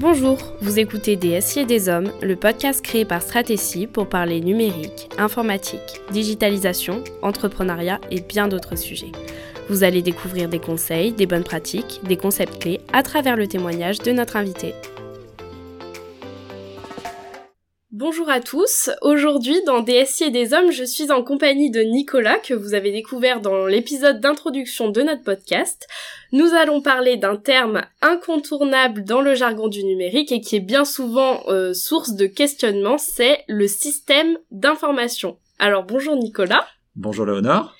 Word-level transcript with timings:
Bonjour, 0.00 0.38
vous 0.60 0.78
écoutez 0.78 1.16
Des 1.16 1.38
et 1.56 1.64
des 1.64 1.88
Hommes, 1.88 2.12
le 2.22 2.36
podcast 2.36 2.82
créé 2.82 3.04
par 3.04 3.22
Stratégie 3.22 3.86
pour 3.86 4.08
parler 4.08 4.40
numérique, 4.40 5.08
informatique, 5.18 6.00
digitalisation, 6.10 7.04
entrepreneuriat 7.22 8.00
et 8.10 8.20
bien 8.20 8.48
d'autres 8.48 8.76
sujets. 8.76 9.12
Vous 9.68 9.84
allez 9.84 10.02
découvrir 10.02 10.48
des 10.48 10.58
conseils, 10.58 11.12
des 11.12 11.26
bonnes 11.26 11.44
pratiques, 11.44 12.00
des 12.04 12.16
concepts 12.16 12.58
clés 12.58 12.80
à 12.92 13.02
travers 13.02 13.36
le 13.36 13.46
témoignage 13.46 13.98
de 13.98 14.12
notre 14.12 14.36
invité. 14.36 14.74
Bonjour 18.04 18.28
à 18.30 18.40
tous. 18.40 18.90
Aujourd'hui, 19.00 19.62
dans 19.64 19.78
DSI 19.78 20.24
et 20.24 20.30
des 20.30 20.54
hommes, 20.54 20.72
je 20.72 20.82
suis 20.82 21.12
en 21.12 21.22
compagnie 21.22 21.70
de 21.70 21.82
Nicolas, 21.82 22.36
que 22.40 22.52
vous 22.52 22.74
avez 22.74 22.90
découvert 22.90 23.40
dans 23.40 23.64
l'épisode 23.64 24.18
d'introduction 24.18 24.88
de 24.88 25.02
notre 25.02 25.22
podcast. 25.22 25.86
Nous 26.32 26.52
allons 26.52 26.82
parler 26.82 27.16
d'un 27.16 27.36
terme 27.36 27.82
incontournable 28.00 29.04
dans 29.04 29.20
le 29.20 29.36
jargon 29.36 29.68
du 29.68 29.84
numérique 29.84 30.32
et 30.32 30.40
qui 30.40 30.56
est 30.56 30.60
bien 30.60 30.84
souvent 30.84 31.44
euh, 31.46 31.74
source 31.74 32.14
de 32.14 32.26
questionnement, 32.26 32.98
c'est 32.98 33.44
le 33.46 33.68
système 33.68 34.36
d'information. 34.50 35.38
Alors 35.60 35.84
bonjour 35.84 36.16
Nicolas. 36.16 36.66
Bonjour 36.96 37.24
Léonard. 37.24 37.76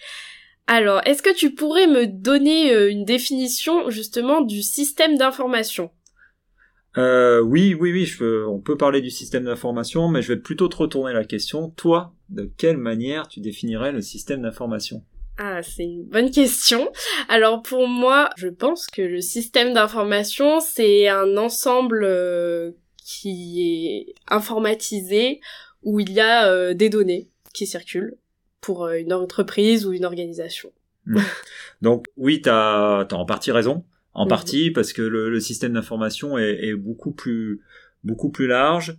Alors, 0.69 1.01
est-ce 1.05 1.25
que 1.25 1.35
tu 1.35 1.51
pourrais 1.51 1.89
me 1.89 2.07
donner 2.07 2.73
euh, 2.73 2.89
une 2.89 3.05
définition 3.05 3.91
justement 3.91 4.41
du 4.41 4.63
système 4.63 5.19
d'information? 5.19 5.91
Euh, 6.99 7.41
oui, 7.41 7.75
oui, 7.75 7.93
oui, 7.93 8.05
je 8.05 8.45
on 8.47 8.61
peut 8.61 8.77
parler 8.77 9.01
du 9.01 9.11
système 9.11 9.45
d'information, 9.45 10.09
mais 10.09 10.23
je 10.23 10.33
vais 10.33 10.41
plutôt 10.41 10.69
te 10.69 10.77
retourner 10.77 11.13
la 11.13 11.25
question. 11.25 11.71
Toi, 11.71 12.15
de 12.29 12.51
quelle 12.57 12.77
manière 12.77 13.29
tu 13.29 13.41
définirais 13.41 13.93
le 13.93 14.03
système 14.03 14.43
d'information? 14.43 15.03
Ah, 15.39 15.63
c'est 15.63 15.85
une 15.85 16.05
bonne 16.05 16.31
question. 16.31 16.93
Alors 17.29 17.63
pour 17.63 17.89
moi, 17.89 18.31
je 18.37 18.49
pense 18.49 18.87
que 18.87 19.03
le 19.03 19.21
système 19.21 19.73
d'information, 19.73 20.61
c'est 20.61 21.09
un 21.09 21.37
ensemble 21.37 22.05
euh, 22.05 22.73
qui 22.99 23.63
est 23.89 24.15
informatisé 24.29 25.41
où 25.83 26.01
il 26.01 26.13
y 26.13 26.21
a 26.21 26.49
euh, 26.49 26.75
des 26.75 26.91
données 26.91 27.29
qui 27.55 27.67
circulent 27.67 28.17
pour 28.61 28.85
euh, 28.85 28.99
une 28.99 29.13
entreprise 29.13 29.87
ou 29.87 29.93
une 29.93 30.05
organisation. 30.05 30.71
Hmm. 31.07 31.19
Donc 31.81 32.07
oui, 32.17 32.43
tu 32.43 32.51
as, 32.51 33.07
en 33.11 33.25
partie 33.25 33.53
raison 33.53 33.85
en 34.15 34.27
partie 34.27 34.71
parce 34.71 34.93
que 34.93 35.03
le, 35.03 35.41
système 35.41 35.73
d'information 35.73 36.39
est, 36.39 36.75
beaucoup 36.75 37.13
plus 37.13 37.61
beaucoup 38.05 38.31
plus 38.31 38.47
large. 38.47 38.97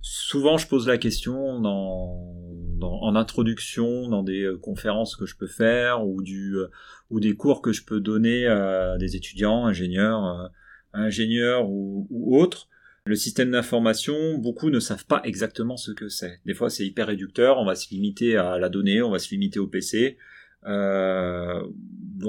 Souvent, 0.00 0.56
je 0.56 0.68
pose 0.68 0.86
la 0.86 0.98
question 0.98 1.60
dans, 1.60 2.32
en 2.80 3.16
introduction, 3.16 4.08
dans 4.08 4.22
des 4.22 4.42
euh, 4.42 4.56
conférences 4.56 5.16
que 5.16 5.26
je 5.26 5.36
peux 5.36 5.48
faire 5.48 6.06
ou 6.06 6.22
du 6.22 6.56
euh, 6.56 6.68
ou 7.10 7.18
des 7.18 7.34
cours 7.34 7.60
que 7.60 7.72
je 7.72 7.84
peux 7.84 8.00
donner 8.00 8.46
à 8.46 8.98
des 8.98 9.16
étudiants, 9.16 9.66
ingénieurs, 9.66 10.24
euh, 10.24 10.46
ingénieurs 10.92 11.68
ou, 11.68 12.06
ou 12.10 12.38
autres. 12.38 12.68
Le 13.04 13.14
système 13.14 13.52
d'information, 13.52 14.38
beaucoup 14.38 14.70
ne 14.70 14.80
savent 14.80 15.06
pas 15.06 15.20
exactement 15.24 15.76
ce 15.76 15.92
que 15.92 16.08
c'est. 16.08 16.40
Des 16.44 16.54
fois, 16.54 16.70
c'est 16.70 16.84
hyper 16.84 17.06
réducteur. 17.06 17.58
On 17.58 17.64
va 17.64 17.76
se 17.76 17.88
limiter 17.90 18.36
à 18.36 18.58
la 18.58 18.68
donnée, 18.68 19.00
on 19.02 19.10
va 19.10 19.20
se 19.20 19.30
limiter 19.30 19.60
au 19.60 19.68
PC. 19.68 20.18
Euh, 20.66 21.62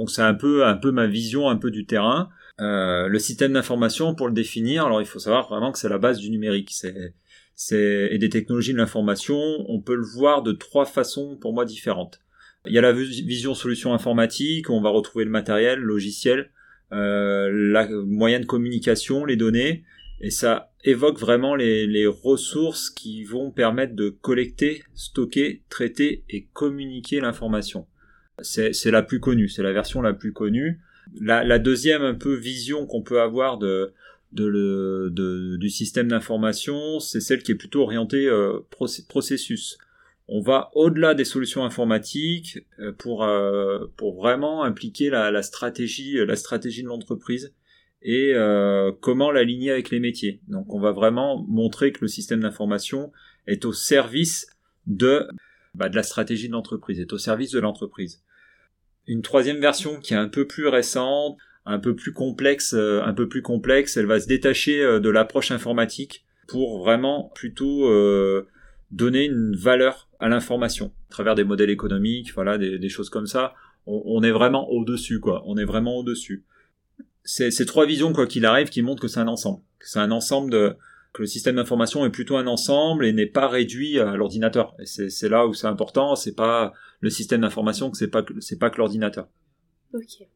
donc 0.08 0.14
c'est 0.14 0.22
un 0.22 0.36
peu 0.36 0.66
un 0.66 0.76
peu 0.76 0.92
ma 0.92 1.06
vision 1.06 1.50
un 1.50 1.58
peu 1.58 1.70
du 1.70 1.86
terrain. 1.86 2.30
Euh, 2.62 3.10
le 3.10 3.20
système 3.20 3.52
d'information 3.52 4.16
pour 4.16 4.28
le 4.28 4.34
définir, 4.34 4.86
alors 4.86 5.02
il 5.02 5.06
faut 5.06 5.20
savoir 5.20 5.50
vraiment 5.50 5.74
que 5.74 5.78
c'est 5.78 5.90
la 5.90 5.98
base 5.98 6.20
du 6.20 6.30
numérique, 6.30 6.72
c'est 6.72 7.14
et 7.70 8.18
des 8.18 8.30
technologies 8.30 8.72
de 8.72 8.78
l'information, 8.78 9.38
on 9.68 9.82
peut 9.82 9.96
le 9.96 10.06
voir 10.06 10.44
de 10.44 10.54
trois 10.54 10.86
façons 10.86 11.36
pour 11.42 11.54
moi 11.54 11.66
différentes. 11.66 12.22
Il 12.68 12.74
y 12.74 12.78
a 12.78 12.82
la 12.82 12.94
vision 12.94 13.54
solution 13.54 13.94
informatique, 13.94 14.70
où 14.70 14.74
on 14.74 14.82
va 14.82 14.92
retrouver 14.92 15.26
le 15.26 15.32
matériel, 15.32 15.80
le 15.80 15.86
logiciel, 15.86 16.52
euh, 16.94 17.50
la 17.52 17.90
moyen 17.90 18.40
de 18.40 18.46
communication, 18.46 19.26
les 19.26 19.36
données, 19.36 19.84
et 20.22 20.30
ça 20.30 20.72
évoque 20.86 21.20
vraiment 21.20 21.56
les 21.56 22.08
ressources 22.08 22.92
qui 22.92 23.26
vont 23.26 23.52
permettre 23.52 23.96
de 23.96 24.10
collecter, 24.10 24.84
stocker, 24.94 25.64
traiter 25.70 26.24
et 26.30 26.46
communiquer 26.54 27.20
l'information 27.20 27.88
c'est 28.42 28.92
la 28.92 29.02
plus 29.02 29.20
connue, 29.20 29.50
c'est 29.50 29.64
la 29.64 29.74
version 29.74 30.02
la 30.02 30.14
plus 30.14 30.34
connue. 30.34 30.80
La, 31.20 31.60
deuxième 31.60 32.04
un 32.04 32.14
peu 32.14 32.36
vision 32.36 32.86
qu'on 32.86 33.02
peut 33.02 33.22
avoir 33.22 33.58
de, 33.58 33.94
de 34.34 34.46
le, 34.46 35.58
du 35.58 35.70
système 35.70 36.10
d'information, 36.10 37.00
c'est 37.00 37.22
celle 37.22 37.44
qui 37.44 37.52
est 37.52 37.56
plutôt 37.56 37.82
orientée 37.82 38.28
euh, 38.28 38.60
processus. 39.08 39.78
On 40.28 40.42
va 40.42 40.70
au-delà 40.74 41.14
des 41.14 41.24
solutions 41.24 41.64
informatiques 41.64 42.60
euh, 42.80 42.92
pour, 42.92 43.24
euh, 43.24 43.86
pour 43.96 44.16
vraiment 44.16 44.64
impliquer 44.64 45.10
la, 45.10 45.32
la, 45.32 45.42
stratégie, 45.42 46.18
la 46.26 46.36
stratégie 46.36 46.84
de 46.84 46.88
l'entreprise 46.88 47.54
et 48.02 48.34
euh, 48.36 48.92
comment 49.00 49.32
l'aligner 49.32 49.72
avec 49.72 49.90
les 49.90 50.00
métiers. 50.00 50.42
Donc 50.48 50.74
on 50.74 50.80
va 50.80 50.92
vraiment 50.92 51.44
montrer 51.48 51.92
que 51.92 52.00
le 52.02 52.08
système 52.08 52.42
d'information 52.42 53.12
est 53.48 53.66
au 53.66 53.74
service 53.74 54.48
de, 54.86 55.28
bah, 55.74 55.90
de 55.90 55.96
la 55.96 56.04
stratégie 56.04 56.48
de 56.48 56.54
l'entreprise, 56.54 57.00
est 57.00 57.14
au 57.14 57.18
service 57.18 57.52
de 57.52 57.60
l'entreprise 57.60 58.22
une 59.08 59.22
troisième 59.22 59.60
version 59.60 60.00
qui 60.00 60.14
est 60.14 60.18
un 60.18 60.28
peu 60.28 60.46
plus 60.46 60.68
récente, 60.68 61.38
un 61.66 61.80
peu 61.80 61.96
plus 61.96 62.14
complexe, 62.14 62.74
euh, 62.74 63.02
un 63.04 63.14
peu 63.14 63.28
plus 63.28 63.42
complexe. 63.42 63.98
Elle 63.98 64.06
va 64.06 64.20
se 64.20 64.28
détacher 64.28 64.82
euh, 64.82 65.00
de 65.00 65.10
l'approche 65.10 65.52
informatique 65.52 66.26
pour 66.48 66.80
vraiment 66.80 67.32
plutôt 67.36 67.90
euh, 67.90 68.48
donner 68.92 69.26
une 69.26 69.56
valeur 69.56 70.08
à 70.20 70.30
l'information 70.30 70.94
à 71.10 71.12
travers 71.12 71.36
des 71.36 71.44
modèles 71.44 71.70
économiques, 71.70 72.34
voilà, 72.34 72.58
des, 72.58 72.90
choses 72.90 73.10
comme 73.10 73.28
ça. 73.28 73.54
On, 73.86 74.22
est 74.24 74.32
vraiment 74.32 74.70
au-dessus, 74.70 75.22
quoi. 75.22 75.44
On 75.46 75.58
est 75.58 75.64
vraiment 75.64 75.98
au-dessus. 75.98 76.44
C'est 77.24 77.52
ces 77.52 77.66
trois 77.66 77.86
visions, 77.86 78.12
quoi 78.12 78.28
qu'il 78.28 78.46
arrive, 78.46 78.68
qui 78.70 78.82
montrent 78.82 79.02
que 79.02 79.08
c'est 79.08 79.22
un 79.22 79.28
ensemble. 79.30 79.62
C'est 79.80 80.00
un 80.00 80.12
ensemble 80.12 80.52
de 80.52 80.76
que 81.14 81.22
le 81.22 81.28
système 81.28 81.56
d'information 81.56 82.06
est 82.06 82.10
plutôt 82.10 82.38
un 82.38 82.48
ensemble 82.48 83.06
et 83.06 83.14
n'est 83.14 83.26
pas 83.26 83.48
réduit 83.48 84.00
à 84.00 84.16
l'ordinateur. 84.16 84.76
Et 84.80 84.86
c'est 84.86 85.30
là 85.30 85.48
où 85.48 85.54
c'est 85.54 85.68
important. 85.68 86.16
C'est 86.16 86.36
pas 86.36 86.74
le 87.00 87.10
système 87.10 87.42
d'information 87.42 87.90
que 87.92 87.98
c'est 87.98 88.10
pas 88.10 88.24
c'est 88.40 88.60
pas 88.60 88.70
que 88.70 88.78
l'ordinateur. 88.78 89.28
Ok. 89.94 90.28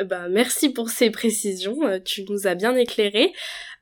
Euh, 0.00 0.04
bah, 0.04 0.28
merci 0.28 0.70
pour 0.70 0.90
ces 0.90 1.10
précisions, 1.10 1.86
euh, 1.86 1.98
tu 2.04 2.24
nous 2.24 2.46
as 2.46 2.54
bien 2.54 2.74
éclairé. 2.76 3.32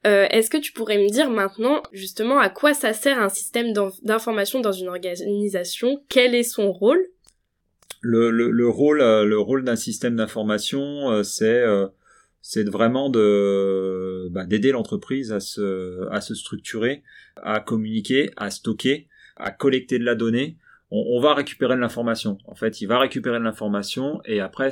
Euh, 0.07 0.27
Est-ce 0.31 0.49
que 0.49 0.57
tu 0.57 0.73
pourrais 0.73 0.99
me 0.99 1.11
dire 1.11 1.29
maintenant 1.29 1.83
justement 1.93 2.39
à 2.39 2.49
quoi 2.49 2.73
ça 2.73 2.93
sert 2.93 3.21
un 3.21 3.29
système 3.29 3.73
d'information 4.03 4.61
dans 4.61 4.73
une 4.73 4.89
organisation? 4.89 6.03
Quel 6.09 6.35
est 6.35 6.45
son 6.45 6.73
rôle? 6.73 7.05
Le, 8.01 8.31
le, 8.31 8.51
le, 8.51 8.69
rôle, 8.69 9.01
euh, 9.01 9.25
le 9.25 9.39
rôle 9.41 9.65
d'un 9.65 9.75
système 9.75 10.15
d'information, 10.15 11.25
c'est 11.25 11.65
c'est 12.51 12.67
vraiment 12.67 13.11
de 13.11 14.29
bah, 14.31 14.47
d'aider 14.47 14.73
l'entreprise 14.73 15.33
à 15.33 15.41
se 15.41 16.09
à 16.11 16.23
se 16.23 16.35
structurer, 16.35 17.03
à 17.37 17.61
communiquer, 17.61 18.31
à 18.39 18.51
stocker, 18.51 19.07
à 19.37 19.51
collecter 19.51 19.99
de 19.99 20.05
la 20.05 20.15
donnée 20.15 20.57
on, 20.91 21.21
va 21.21 21.35
récupérer 21.35 21.75
de 21.75 21.81
l'information. 21.81 22.39
En 22.47 22.55
fait, 22.55 22.81
il 22.81 22.87
va 22.87 22.99
récupérer 22.99 23.39
de 23.39 23.45
l'information 23.45 24.23
et 24.25 24.41
après, 24.41 24.71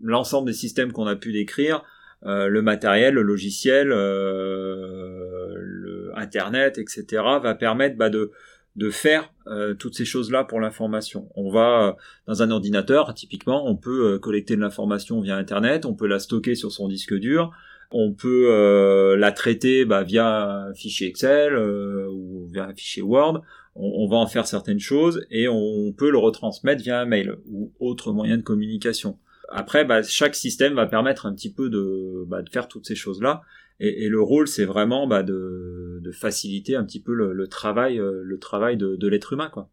l'ensemble 0.00 0.48
des 0.48 0.56
systèmes 0.56 0.92
qu'on 0.92 1.06
a 1.06 1.14
pu 1.14 1.32
décrire, 1.32 1.84
euh, 2.24 2.48
le 2.48 2.60
matériel, 2.60 3.14
le 3.14 3.22
logiciel, 3.22 3.92
euh, 3.92 5.54
le 5.56 6.10
Internet, 6.16 6.78
etc., 6.78 7.06
va 7.40 7.54
permettre 7.54 7.96
bah, 7.96 8.10
de, 8.10 8.32
de 8.78 8.90
faire 8.90 9.32
euh, 9.46 9.74
toutes 9.74 9.94
ces 9.94 10.04
choses-là 10.04 10.44
pour 10.44 10.60
l'information. 10.60 11.28
On 11.34 11.50
va 11.50 11.96
dans 12.26 12.42
un 12.42 12.50
ordinateur, 12.50 13.12
typiquement, 13.12 13.68
on 13.68 13.76
peut 13.76 14.18
collecter 14.18 14.56
de 14.56 14.60
l'information 14.60 15.20
via 15.20 15.36
Internet, 15.36 15.84
on 15.84 15.94
peut 15.94 16.06
la 16.06 16.18
stocker 16.18 16.54
sur 16.54 16.72
son 16.72 16.88
disque 16.88 17.14
dur, 17.14 17.50
on 17.90 18.12
peut 18.12 19.16
la 19.18 19.32
traiter 19.32 19.84
bah, 19.84 20.02
via 20.02 20.66
un 20.68 20.74
fichier 20.74 21.08
Excel 21.08 21.56
ou 21.56 22.46
via 22.50 22.66
un 22.66 22.74
fichier 22.74 23.02
Word 23.02 23.42
on, 23.78 24.08
va 24.08 24.16
en 24.16 24.26
faire 24.26 24.46
certaines 24.46 24.80
choses 24.80 25.24
et 25.30 25.48
on 25.48 25.92
peut 25.92 26.10
le 26.10 26.18
retransmettre 26.18 26.82
via 26.82 27.00
un 27.00 27.04
mail 27.04 27.36
ou 27.46 27.72
autre 27.78 28.12
moyen 28.12 28.36
de 28.36 28.42
communication. 28.42 29.18
Après, 29.50 29.84
bah, 29.84 30.02
chaque 30.02 30.34
système 30.34 30.74
va 30.74 30.86
permettre 30.86 31.26
un 31.26 31.34
petit 31.34 31.52
peu 31.52 31.70
de, 31.70 32.24
bah, 32.26 32.42
faire 32.50 32.68
toutes 32.68 32.86
ces 32.86 32.94
choses-là. 32.94 33.42
Et, 33.80 34.08
le 34.08 34.20
rôle, 34.20 34.48
c'est 34.48 34.64
vraiment 34.64 35.06
bah, 35.06 35.22
de, 35.22 36.02
faciliter 36.12 36.74
un 36.74 36.84
petit 36.84 37.00
peu 37.00 37.14
le, 37.14 37.48
travail, 37.48 37.96
le 37.98 38.38
travail 38.38 38.76
euh, 38.82 38.96
de, 38.96 39.08
l'être 39.08 39.32
humain, 39.32 39.50
quoi. 39.52 39.70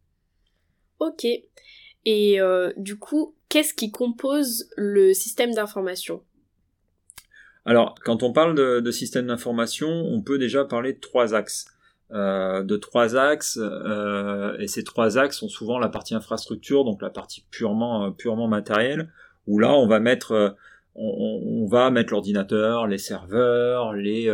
Ok. 0.99 1.25
Et 2.05 2.39
euh, 2.39 2.71
du 2.77 2.97
coup, 2.97 3.35
qu'est-ce 3.49 3.73
qui 3.73 3.91
compose 3.91 4.69
le 4.77 5.13
système 5.13 5.53
d'information? 5.53 6.21
Alors, 7.65 7.95
quand 8.03 8.21
on 8.21 8.31
parle 8.31 8.53
de, 8.53 8.79
de 8.79 8.91
système 8.91 9.27
d'information, 9.27 9.89
on 9.89 10.21
peut 10.21 10.37
déjà 10.37 10.65
parler 10.65 10.93
de 10.93 10.99
trois 10.99 11.33
axes. 11.33 11.65
Euh, 12.11 12.61
de 12.61 12.77
trois 12.77 13.15
axes 13.15 13.57
euh, 13.59 14.55
et 14.59 14.67
ces 14.67 14.83
trois 14.83 15.17
axes 15.17 15.39
sont 15.39 15.49
souvent 15.49 15.79
la 15.79 15.89
partie 15.89 16.13
infrastructure 16.13 16.85
donc 16.85 17.01
la 17.01 17.09
partie 17.09 17.43
purement 17.49 18.05
euh, 18.05 18.11
purement 18.11 18.47
matérielle 18.47 19.11
où 19.47 19.59
là 19.59 19.73
on 19.73 19.87
va 19.87 19.99
mettre 19.99 20.55
on, 20.95 21.67
va 21.67 21.91
mettre 21.91 22.11
l'ordinateur 22.11 22.87
les 22.87 22.97
serveurs 22.97 23.93
les 23.93 24.29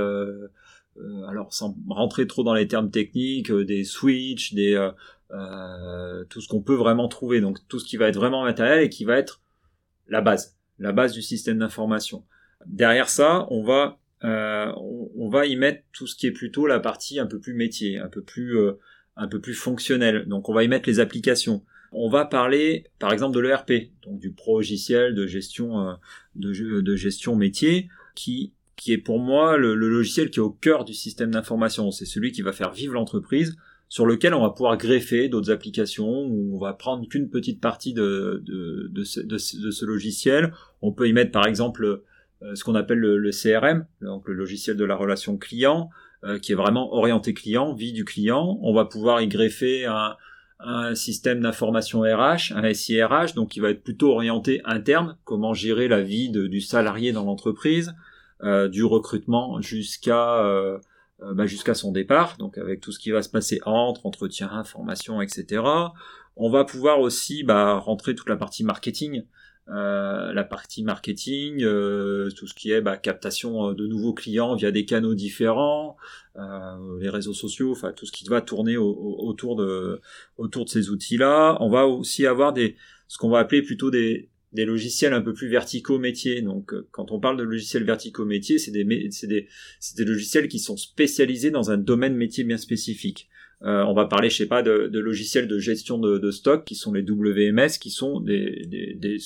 alors 1.28 1.54
sans 1.54 1.76
rentrer 1.90 2.28
trop 2.28 2.44
dans 2.44 2.54
les 2.54 2.68
termes 2.68 2.92
techniques 2.92 3.52
des 3.52 3.84
switches 3.84 4.54
des 4.54 4.90
tout 5.30 6.42
ce 6.42 6.48
qu'on 6.48 6.62
peut 6.62 6.76
vraiment 6.76 7.08
trouver 7.08 7.42
donc 7.42 7.60
tout 7.68 7.80
ce 7.80 7.86
qui 7.86 7.98
va 7.98 8.08
être 8.08 8.16
vraiment 8.16 8.44
matériel 8.44 8.84
et 8.84 8.90
qui 8.90 9.06
va 9.06 9.18
être 9.18 9.42
la 10.08 10.22
base 10.22 10.58
la 10.80 10.92
base 10.92 11.14
du 11.14 11.22
système 11.22 11.60
d'information 11.60 12.24
derrière 12.66 13.10
ça 13.10 13.48
on 13.50 13.64
va 13.64 13.98
on, 14.24 15.30
va 15.30 15.46
y 15.46 15.56
mettre 15.56 15.84
tout 15.94 16.06
ce 16.06 16.16
qui 16.16 16.28
est 16.28 16.32
plutôt 16.32 16.68
la 16.68 16.80
partie 16.80 17.20
un 17.20 17.26
peu 17.26 17.40
plus 17.40 17.54
métier, 17.54 17.98
un 17.98 18.08
peu 18.08 18.22
plus 18.22 18.56
un 19.16 19.28
peu 19.28 19.40
plus 19.40 19.54
fonctionnelle. 19.54 20.26
Donc 20.28 20.50
on 20.50 20.54
va 20.54 20.64
y 20.64 20.68
mettre 20.68 20.88
les 20.88 21.00
applications. 21.00 21.64
On 21.92 22.10
va 22.10 22.26
parler 22.26 22.86
par 23.00 23.12
exemple 23.12 23.36
de 23.36 23.42
l'ERP, 23.42 23.92
donc 24.04 24.20
du 24.20 24.34
logiciel 24.48 25.14
de 25.14 25.28
gestion 25.28 25.98
de, 26.36 26.82
de 26.82 26.96
gestion 26.96 27.36
métier 27.36 27.90
qui 28.16 28.54
qui 28.82 28.94
est 28.94 28.98
pour 28.98 29.20
moi 29.20 29.58
le, 29.58 29.76
logiciel 29.76 30.32
qui 30.32 30.40
est 30.40 30.42
au 30.42 30.50
cœur 30.50 30.86
du 30.86 30.96
système 30.96 31.30
d'information. 31.30 31.92
C'est 31.92 32.06
celui 32.06 32.32
qui 32.32 32.42
va 32.42 32.52
faire 32.52 32.72
vivre 32.72 32.96
l'entreprise, 32.96 33.56
sur 33.90 34.08
lequel 34.08 34.34
on 34.34 34.42
va 34.42 34.50
pouvoir 34.50 34.76
greffer 34.76 35.30
d'autres 35.30 35.52
applications, 35.52 36.26
où 36.26 36.56
on 36.56 36.58
va 36.58 36.74
prendre 36.74 37.08
qu'une 37.08 37.30
petite 37.30 37.62
partie 37.62 37.94
de, 37.94 38.42
de, 38.44 39.04
ce, 39.04 39.86
logiciel. 39.86 40.52
On 40.82 40.94
peut 40.94 41.08
y 41.08 41.14
mettre 41.14 41.32
par 41.32 41.46
exemple 41.46 42.02
euh, 42.42 42.56
ce 42.56 42.64
qu'on 42.64 42.74
appelle 42.74 42.98
le, 42.98 43.30
CRM, 43.30 43.86
donc 44.02 44.28
le 44.28 44.34
logiciel 44.34 44.78
de 44.78 44.84
la 44.84 44.96
relation 44.96 45.38
client, 45.38 45.92
euh, 46.24 46.40
qui 46.40 46.52
est 46.52 46.56
vraiment 46.56 46.92
orienté 46.92 47.36
client, 47.36 47.76
vie 47.76 47.94
du 47.94 48.04
client. 48.04 48.58
On 48.64 48.74
va 48.74 48.86
pouvoir 48.86 49.22
y 49.22 49.28
greffer 49.28 49.86
un, 49.86 50.16
un 50.64 50.96
système 50.96 51.42
d'information 51.42 52.02
RH, 52.02 52.54
un 52.56 52.74
SIRH, 52.74 53.34
donc 53.36 53.50
qui 53.50 53.60
va 53.60 53.70
être 53.70 53.84
plutôt 53.84 54.12
orienté 54.12 54.62
interne, 54.66 55.18
comment 55.24 55.54
gérer 55.54 55.88
la 55.88 56.02
vie 56.02 56.30
du 56.30 56.62
salarié 56.62 57.12
dans 57.12 57.24
l'entreprise. 57.24 57.94
Euh, 58.44 58.68
du 58.68 58.84
recrutement 58.84 59.62
jusqu'à 59.62 60.40
euh, 60.40 60.80
euh, 61.22 61.32
bah, 61.36 61.46
jusqu'à 61.46 61.76
son 61.76 61.92
départ, 61.92 62.38
donc 62.40 62.58
avec 62.58 62.82
tout 62.82 62.92
ce 62.92 62.98
qui 62.98 63.12
va 63.12 63.22
se 63.22 63.30
passer 63.30 63.60
entre 63.66 64.08
entretien, 64.08 64.64
formation, 64.64 65.22
etc. 65.22 65.62
On 66.36 66.50
va 66.50 66.66
pouvoir 66.66 67.02
aussi 67.02 67.44
bah, 67.44 67.76
rentrer 67.76 68.16
toute 68.16 68.30
la 68.30 68.38
partie 68.38 68.64
marketing, 68.64 69.26
euh, 69.68 70.34
la 70.34 70.44
partie 70.44 70.84
marketing, 70.84 71.60
tout 71.60 72.48
ce 72.48 72.54
qui 72.54 72.72
est 72.72 72.82
bah, 72.82 72.98
captation 72.98 73.74
de 73.74 73.88
nouveaux 73.88 74.14
clients 74.14 74.56
via 74.56 74.72
des 74.72 74.86
canaux 74.86 75.14
différents, 75.14 75.98
euh, 76.38 77.00
les 77.00 77.10
réseaux 77.10 77.34
sociaux, 77.34 77.72
enfin 77.72 77.92
tout 77.94 78.06
ce 78.06 78.12
qui 78.12 78.28
va 78.28 78.42
tourner 78.42 78.78
autour 78.78 79.56
de 79.56 80.02
autour 80.38 80.66
de 80.66 80.70
ces 80.70 80.90
outils-là. 80.90 81.58
On 81.60 81.70
va 81.70 81.88
aussi 81.88 82.26
avoir 82.26 82.54
des 82.54 82.76
ce 83.08 83.18
qu'on 83.18 83.30
va 83.30 83.40
appeler 83.40 83.62
plutôt 83.62 83.92
des 83.92 84.30
des 84.54 84.66
logiciels 84.66 85.14
un 85.14 85.22
peu 85.22 85.34
plus 85.34 85.48
verticaux 85.48 85.98
métiers. 86.00 86.42
Donc, 86.42 86.74
euh, 86.74 86.88
quand 86.92 87.12
on 87.12 87.20
parle 87.20 87.38
de 87.38 87.44
logiciels 87.44 87.84
verticaux 87.84 88.26
métiers, 88.26 88.58
c'est 88.58 88.72
des, 88.72 88.84
des, 88.84 89.48
des, 89.96 90.06
logiciels 90.06 90.48
qui 90.48 90.60
sont 90.60 90.78
spécialisés 90.78 91.52
dans 91.52 91.72
un 91.72 91.78
domaine 91.78 92.16
métier 92.16 92.44
bien 92.44 92.58
spécifique. 92.58 93.30
Euh, 93.64 93.84
on 93.84 93.94
va 93.94 94.06
parler, 94.06 94.30
je 94.30 94.38
sais 94.38 94.48
pas, 94.48 94.64
de, 94.64 94.88
de 94.88 95.00
logiciels 95.00 95.48
de 95.48 95.60
gestion 95.60 96.00
de, 96.00 96.18
de, 96.18 96.32
stock 96.32 96.66
qui 96.66 96.76
sont 96.76 96.94
les 96.94 97.04
WMS, 97.04 97.78
qui 97.80 97.92
sont 97.92 98.20
des, 98.20 98.66
des, 98.66 98.96
des 98.96 99.18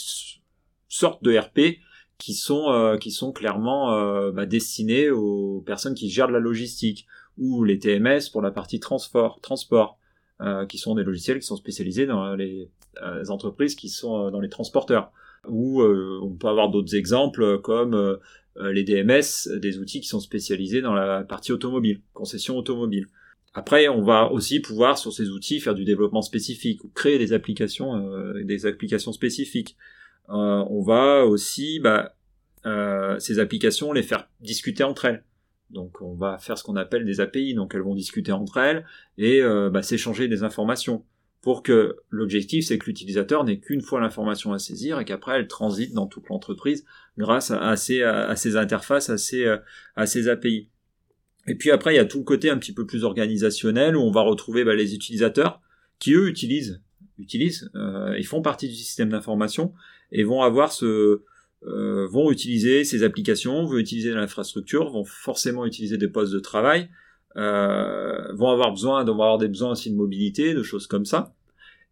sortes 0.89 1.23
de 1.23 1.37
RP 1.37 1.79
qui 2.17 2.33
sont 2.33 2.71
euh, 2.71 2.97
qui 2.97 3.11
sont 3.11 3.31
clairement 3.31 3.93
euh, 3.93 4.31
bah, 4.31 4.45
destinés 4.45 5.09
aux 5.09 5.61
personnes 5.65 5.95
qui 5.95 6.09
gèrent 6.09 6.31
la 6.31 6.39
logistique 6.39 7.05
ou 7.37 7.63
les 7.63 7.77
TMS 7.79 8.29
pour 8.31 8.41
la 8.41 8.51
partie 8.51 8.79
transport 8.79 9.41
transport 9.41 9.97
euh, 10.41 10.65
qui 10.65 10.77
sont 10.77 10.95
des 10.95 11.03
logiciels 11.03 11.39
qui 11.39 11.45
sont 11.45 11.55
spécialisés 11.55 12.05
dans 12.05 12.35
les 12.35 12.69
euh, 13.01 13.23
entreprises 13.29 13.73
qui 13.73 13.87
sont 13.87 14.27
euh, 14.27 14.31
dans 14.31 14.41
les 14.41 14.49
transporteurs. 14.49 15.13
Ou 15.47 15.83
on 15.83 16.35
peut 16.35 16.47
avoir 16.47 16.71
d'autres 16.71 16.95
exemples 16.95 17.59
comme 17.59 18.17
les 18.59 18.83
DMS, 18.83 19.21
des 19.59 19.77
outils 19.77 20.01
qui 20.01 20.07
sont 20.07 20.19
spécialisés 20.19 20.81
dans 20.81 20.95
la 20.95 21.23
partie 21.23 21.51
automobile, 21.51 22.01
concession 22.15 22.57
automobile. 22.57 23.05
Après, 23.55 23.87
on 23.87 24.03
va 24.03 24.31
aussi 24.31 24.59
pouvoir 24.59 24.97
sur 24.97 25.11
ces 25.11 25.29
outils 25.29 25.59
faire 25.59 25.73
du 25.73 25.85
développement 25.85 26.21
spécifique 26.21 26.83
ou 26.83 26.89
créer 26.89 27.17
des 27.17 27.33
applications, 27.33 28.33
des 28.43 28.65
applications 28.65 29.13
spécifiques. 29.13 29.77
on 30.27 30.83
va 30.83 31.25
aussi 31.25 31.79
bah, 31.79 32.15
ces 33.17 33.39
applications 33.39 33.93
les 33.93 34.03
faire 34.03 34.27
discuter 34.41 34.83
entre 34.83 35.05
elles. 35.05 35.23
Donc 35.69 36.01
on 36.01 36.13
va 36.13 36.37
faire 36.37 36.57
ce 36.57 36.63
qu'on 36.63 36.75
appelle 36.75 37.05
des 37.05 37.19
API, 37.19 37.53
donc 37.53 37.73
elles 37.75 37.81
vont 37.81 37.95
discuter 37.95 38.31
entre 38.31 38.57
elles 38.57 38.85
et 39.17 39.41
euh, 39.41 39.69
bah, 39.69 39.81
s'échanger 39.81 40.27
des 40.27 40.43
informations 40.43 41.03
pour 41.41 41.63
que 41.63 41.97
l'objectif 42.09 42.65
c'est 42.65 42.77
que 42.77 42.85
l'utilisateur 42.85 43.43
n'ait 43.43 43.59
qu'une 43.59 43.81
fois 43.81 43.99
l'information 43.99 44.53
à 44.53 44.59
saisir 44.59 44.99
et 44.99 45.05
qu'après 45.05 45.37
elle 45.37 45.47
transite 45.47 45.93
dans 45.93 46.07
toute 46.07 46.27
l'entreprise 46.29 46.85
grâce 47.17 47.51
à, 47.51 47.75
ces, 47.75 48.03
interfaces, 48.55 49.09
à 49.09 49.17
ces, 49.17 49.45
euh, 49.45 49.57
à 49.95 50.05
ces 50.05 50.27
API. 50.27 50.69
Et 51.47 51.55
puis 51.55 51.71
après 51.71 51.93
il 51.93 51.97
y 51.97 51.99
a 51.99 52.05
tout 52.05 52.19
le 52.19 52.23
côté 52.23 52.49
un 52.49 52.57
petit 52.57 52.73
peu 52.73 52.85
plus 52.85 53.03
organisationnel 53.03 53.95
où 53.95 54.01
on 54.01 54.11
va 54.11 54.21
retrouver 54.21 54.63
bah, 54.63 54.75
les 54.75 54.95
utilisateurs 54.95 55.61
qui 55.99 56.13
eux 56.13 56.27
utilisent, 56.27 56.81
utilisent, 57.17 57.69
euh, 57.75 58.15
ils 58.17 58.25
font 58.25 58.41
partie 58.41 58.67
du 58.67 58.75
système 58.75 59.09
d'information 59.09 59.73
et 60.11 60.23
vont 60.23 60.41
avoir 60.41 60.71
ce, 60.71 61.21
euh, 61.67 62.07
vont 62.07 62.31
utiliser 62.31 62.83
ces 62.83 63.03
applications, 63.03 63.65
vont 63.65 63.77
utiliser 63.77 64.11
l'infrastructure, 64.11 64.89
vont 64.91 65.05
forcément 65.05 65.65
utiliser 65.65 65.97
des 65.97 66.07
postes 66.07 66.33
de 66.33 66.39
travail, 66.39 66.89
euh, 67.37 68.31
vont 68.33 68.49
avoir 68.49 68.71
besoin 68.71 69.03
d'avoir 69.03 69.37
des 69.37 69.47
besoins 69.47 69.71
aussi 69.71 69.89
de 69.89 69.95
mobilité, 69.95 70.53
de 70.53 70.63
choses 70.63 70.85
comme 70.85 71.05
ça. 71.05 71.33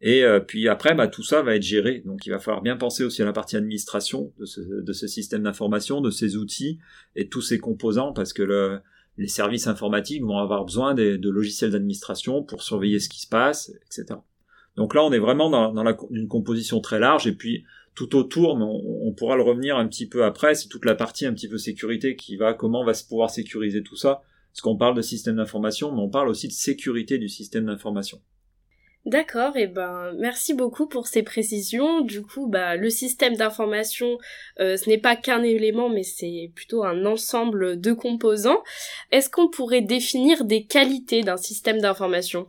Et 0.01 0.23
euh, 0.25 0.39
puis 0.39 0.67
après, 0.67 0.93
bah, 0.93 1.07
tout 1.07 1.23
ça 1.23 1.41
va 1.41 1.55
être 1.55 1.63
géré. 1.63 2.03
Donc 2.05 2.25
il 2.25 2.29
va 2.29 2.39
falloir 2.39 2.61
bien 2.61 2.77
penser 2.77 3.03
aussi 3.03 3.21
à 3.21 3.25
la 3.25 3.33
partie 3.33 3.55
administration 3.55 4.31
de 4.37 4.45
ce, 4.45 4.61
de 4.61 4.93
ce 4.93 5.07
système 5.07 5.43
d'information, 5.43 6.01
de 6.01 6.11
ces 6.11 6.35
outils 6.35 6.77
et 7.15 7.29
tous 7.29 7.41
ces 7.41 7.57
composants, 7.57 8.13
parce 8.13 8.33
que 8.33 8.43
le, 8.43 8.79
les 9.17 9.27
services 9.27 9.67
informatiques 9.67 10.23
vont 10.23 10.37
avoir 10.37 10.65
besoin 10.65 10.93
de, 10.93 11.19
logiciels 11.29 11.71
d'administration 11.71 12.43
pour 12.43 12.63
surveiller 12.63 12.99
ce 12.99 13.09
qui 13.09 13.21
se 13.21 13.27
passe, 13.27 13.71
etc. 13.85 14.19
Donc 14.75 14.95
là, 14.95 15.03
on 15.03 15.11
est 15.11 15.19
vraiment 15.19 15.49
dans, 15.49 15.71
dans 15.71 15.83
la, 15.83 15.95
une 16.09 16.27
composition 16.27 16.79
très 16.79 16.99
large. 16.99 17.27
Et 17.27 17.33
puis 17.33 17.63
tout 17.95 18.15
autour, 18.15 18.57
mais 18.57 18.65
on, 18.65 19.11
pourra 19.13 19.35
le 19.35 19.43
revenir 19.43 19.77
un 19.77 19.87
petit 19.87 20.07
peu 20.07 20.23
après, 20.23 20.55
c'est 20.55 20.67
toute 20.67 20.85
la 20.85 20.95
partie 20.95 21.27
un 21.27 21.33
petit 21.33 21.47
peu 21.47 21.57
sécurité 21.57 22.15
qui 22.15 22.37
va, 22.37 22.53
comment 22.53 22.81
on 22.81 22.85
va 22.85 22.95
se 22.95 23.07
pouvoir 23.07 23.29
sécuriser 23.29 23.83
tout 23.83 23.95
ça. 23.95 24.23
Parce 24.51 24.61
qu'on 24.61 24.77
parle 24.77 24.95
de 24.95 25.01
système 25.01 25.35
d'information, 25.35 25.91
mais 25.91 26.01
on 26.01 26.09
parle 26.09 26.29
aussi 26.29 26.47
de 26.47 26.53
sécurité 26.53 27.17
du 27.17 27.27
système 27.27 27.65
d'information. 27.65 28.19
D'accord, 29.05 29.57
et 29.57 29.67
ben 29.67 30.13
merci 30.17 30.53
beaucoup 30.53 30.87
pour 30.87 31.07
ces 31.07 31.23
précisions. 31.23 31.99
Du 32.01 32.21
coup, 32.21 32.47
bah 32.47 32.77
le 32.77 32.89
système 32.89 33.35
d'information, 33.35 34.17
euh, 34.61 34.77
ce 34.77 34.89
n'est 34.89 34.97
pas 34.97 35.17
qu'un 35.17 35.43
élément, 35.43 35.89
mais 35.89 36.03
c'est 36.03 36.51
plutôt 36.55 36.85
un 36.85 37.05
ensemble 37.05 37.81
de 37.81 37.91
composants. 37.91 38.63
Est-ce 39.11 39.29
qu'on 39.29 39.49
pourrait 39.49 39.81
définir 39.81 40.45
des 40.45 40.65
qualités 40.65 41.21
d'un 41.21 41.35
système 41.35 41.81
d'information? 41.81 42.47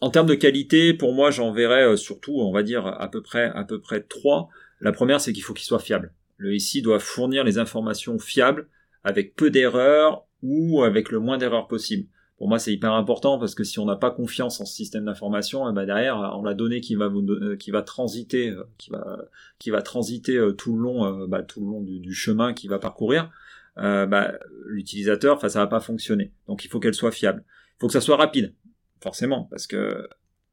En 0.00 0.10
termes 0.10 0.26
de 0.26 0.34
qualité, 0.34 0.92
pour 0.92 1.12
moi, 1.12 1.30
j'en 1.30 1.52
verrais 1.52 1.84
euh, 1.84 1.96
surtout, 1.96 2.34
on 2.40 2.52
va 2.52 2.64
dire 2.64 2.86
à 2.86 3.08
peu 3.08 3.22
près 3.22 3.52
à 3.54 3.62
peu 3.62 3.80
près 3.80 4.02
trois. 4.02 4.48
La 4.80 4.90
première, 4.90 5.20
c'est 5.20 5.32
qu'il 5.32 5.44
faut 5.44 5.54
qu'il 5.54 5.66
soit 5.66 5.78
fiable. 5.78 6.12
Le 6.36 6.58
SI 6.58 6.82
doit 6.82 6.98
fournir 6.98 7.44
les 7.44 7.58
informations 7.58 8.18
fiables, 8.18 8.68
avec 9.04 9.36
peu 9.36 9.50
d'erreurs 9.50 10.26
ou 10.42 10.82
avec 10.82 11.10
le 11.10 11.20
moins 11.20 11.38
d'erreurs 11.38 11.68
possible. 11.68 12.08
Pour 12.38 12.48
moi, 12.48 12.58
c'est 12.58 12.72
hyper 12.72 12.92
important 12.92 13.38
parce 13.38 13.54
que 13.54 13.64
si 13.64 13.78
on 13.78 13.86
n'a 13.86 13.96
pas 13.96 14.10
confiance 14.10 14.60
en 14.60 14.66
ce 14.66 14.74
système 14.74 15.06
d'information, 15.06 15.68
eh 15.70 15.72
ben 15.72 15.86
derrière, 15.86 16.16
on 16.36 16.42
la 16.42 16.54
donnée 16.54 16.80
qui 16.80 16.94
va 16.94 17.06
euh, 17.06 17.56
qui 17.56 17.70
va 17.70 17.82
transiter, 17.82 18.50
euh, 18.50 18.64
qui 18.76 18.90
va, 18.90 19.18
qui 19.58 19.70
va 19.70 19.80
transiter 19.80 20.36
euh, 20.36 20.52
tout 20.52 20.76
le 20.76 20.82
long, 20.82 21.26
bah, 21.26 21.42
tout 21.42 21.60
le 21.60 21.66
long 21.66 21.80
du, 21.80 22.14
chemin 22.14 22.52
qu'il 22.52 22.68
va 22.68 22.78
parcourir, 22.78 23.30
bah, 23.76 24.34
l'utilisateur, 24.66 25.36
enfin, 25.36 25.48
ça 25.48 25.60
va 25.60 25.66
pas 25.66 25.80
fonctionner. 25.80 26.32
Donc, 26.46 26.64
il 26.64 26.68
faut 26.68 26.80
qu'elle 26.80 26.94
soit 26.94 27.10
fiable. 27.10 27.44
Il 27.46 27.80
faut 27.80 27.86
que 27.86 27.92
ça 27.92 28.00
soit 28.00 28.16
rapide, 28.16 28.54
forcément, 29.00 29.44
parce 29.44 29.66
que 29.66 30.06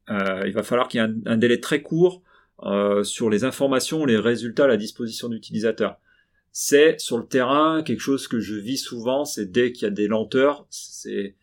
il 0.09 0.51
va 0.53 0.63
falloir 0.63 0.87
qu'il 0.87 1.01
y 1.01 1.03
ait 1.03 1.09
un 1.25 1.37
délai 1.37 1.59
très 1.59 1.81
court 1.81 2.21
euh, 2.65 3.03
sur 3.03 3.29
les 3.29 3.43
informations, 3.43 4.05
les 4.05 4.17
résultats 4.17 4.65
à 4.65 4.67
la 4.67 4.77
disposition 4.77 5.27
d'utilisateurs. 5.27 5.99
C'est 6.53 6.99
sur 6.99 7.17
le 7.17 7.25
terrain 7.25 7.83
quelque 7.83 7.99
chose 7.99 8.27
que 8.27 8.39
je 8.39 8.55
vis 8.55 8.77
souvent, 8.77 9.25
c'est 9.25 9.51
dès 9.51 9.73
qu'il 9.73 9.83
y 9.83 9.87
a 9.87 9.93
des 9.93 10.07
lenteurs, 10.07 10.65
c'est 10.69 11.35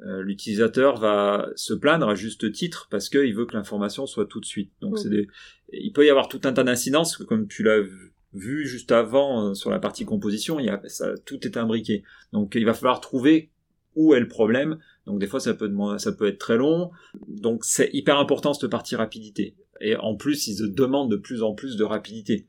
euh, 0.00 0.22
l'utilisateur 0.22 0.98
va 0.98 1.48
se 1.56 1.74
plaindre 1.74 2.08
à 2.08 2.14
juste 2.14 2.52
titre 2.52 2.88
parce 2.90 3.08
qu'il 3.08 3.34
veut 3.34 3.46
que 3.46 3.56
l'information 3.56 4.06
soit 4.06 4.26
tout 4.26 4.40
de 4.40 4.44
suite. 4.44 4.70
Donc 4.80 4.98
c'est 4.98 5.10
des... 5.10 5.26
il 5.72 5.92
peut 5.92 6.06
y 6.06 6.10
avoir 6.10 6.28
tout 6.28 6.40
un 6.44 6.52
tas 6.52 6.64
d'incidences, 6.64 7.16
comme 7.16 7.48
tu 7.48 7.62
l'as 7.62 7.80
vu 8.32 8.66
juste 8.66 8.92
avant 8.92 9.48
euh, 9.48 9.54
sur 9.54 9.70
la 9.70 9.78
partie 9.78 10.04
composition, 10.04 10.60
il 10.60 10.66
y 10.66 10.68
a, 10.68 10.80
ça, 10.86 11.14
tout 11.26 11.44
est 11.46 11.56
imbriqué. 11.56 12.04
Donc 12.32 12.54
il 12.54 12.64
va 12.64 12.74
falloir 12.74 13.00
trouver 13.00 13.50
où 13.96 14.14
est 14.14 14.20
le 14.20 14.28
problème. 14.28 14.78
Donc 15.06 15.18
des 15.18 15.26
fois 15.26 15.40
ça 15.40 15.54
peut 15.54 15.72
ça 15.98 16.12
peut 16.12 16.28
être 16.28 16.38
très 16.38 16.56
long. 16.56 16.90
Donc 17.26 17.64
c'est 17.64 17.90
hyper 17.92 18.18
important 18.18 18.54
cette 18.54 18.70
partie 18.70 18.94
rapidité. 18.94 19.56
Et 19.80 19.96
en 19.96 20.16
plus, 20.16 20.46
ils 20.48 20.74
demandent 20.74 21.10
de 21.10 21.16
plus 21.16 21.42
en 21.42 21.54
plus 21.54 21.76
de 21.76 21.84
rapidité. 21.84 22.46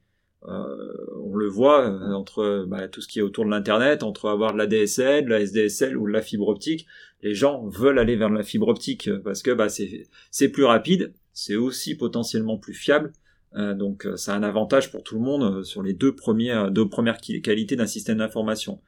Euh, 0.47 0.95
on 1.21 1.35
le 1.35 1.47
voit 1.47 1.85
euh, 1.85 2.13
entre 2.13 2.65
bah, 2.67 2.87
tout 2.87 3.01
ce 3.01 3.07
qui 3.07 3.19
est 3.19 3.21
autour 3.21 3.45
de 3.45 3.49
l'internet, 3.49 4.03
entre 4.03 4.29
avoir 4.29 4.53
de 4.53 4.57
la 4.57 4.67
DSL, 4.67 5.25
de 5.25 5.29
la 5.29 5.41
SDSL 5.41 5.97
ou 5.97 6.07
de 6.07 6.13
la 6.13 6.21
fibre 6.21 6.47
optique, 6.47 6.87
les 7.21 7.35
gens 7.35 7.67
veulent 7.67 7.99
aller 7.99 8.15
vers 8.15 8.29
la 8.29 8.43
fibre 8.43 8.69
optique 8.69 9.09
parce 9.23 9.41
que 9.41 9.51
bah, 9.51 9.67
c'est 9.69 10.49
plus 10.49 10.63
rapide, 10.63 11.13
c'est 11.33 11.55
aussi 11.55 11.95
potentiellement 11.95 12.57
plus 12.57 12.73
fiable. 12.73 13.11
Euh, 13.55 13.73
donc 13.73 14.07
ça 14.15 14.33
a 14.33 14.37
un 14.37 14.43
avantage 14.43 14.91
pour 14.91 15.03
tout 15.03 15.15
le 15.15 15.21
monde 15.21 15.63
sur 15.63 15.81
les 15.81 15.93
deux 15.93 16.15
premières 16.15 16.69
deux 16.69 16.87
premières 16.87 17.17
qualités 17.17 17.75
d'un 17.75 17.87
système 17.87 18.19
d'information. 18.19 18.79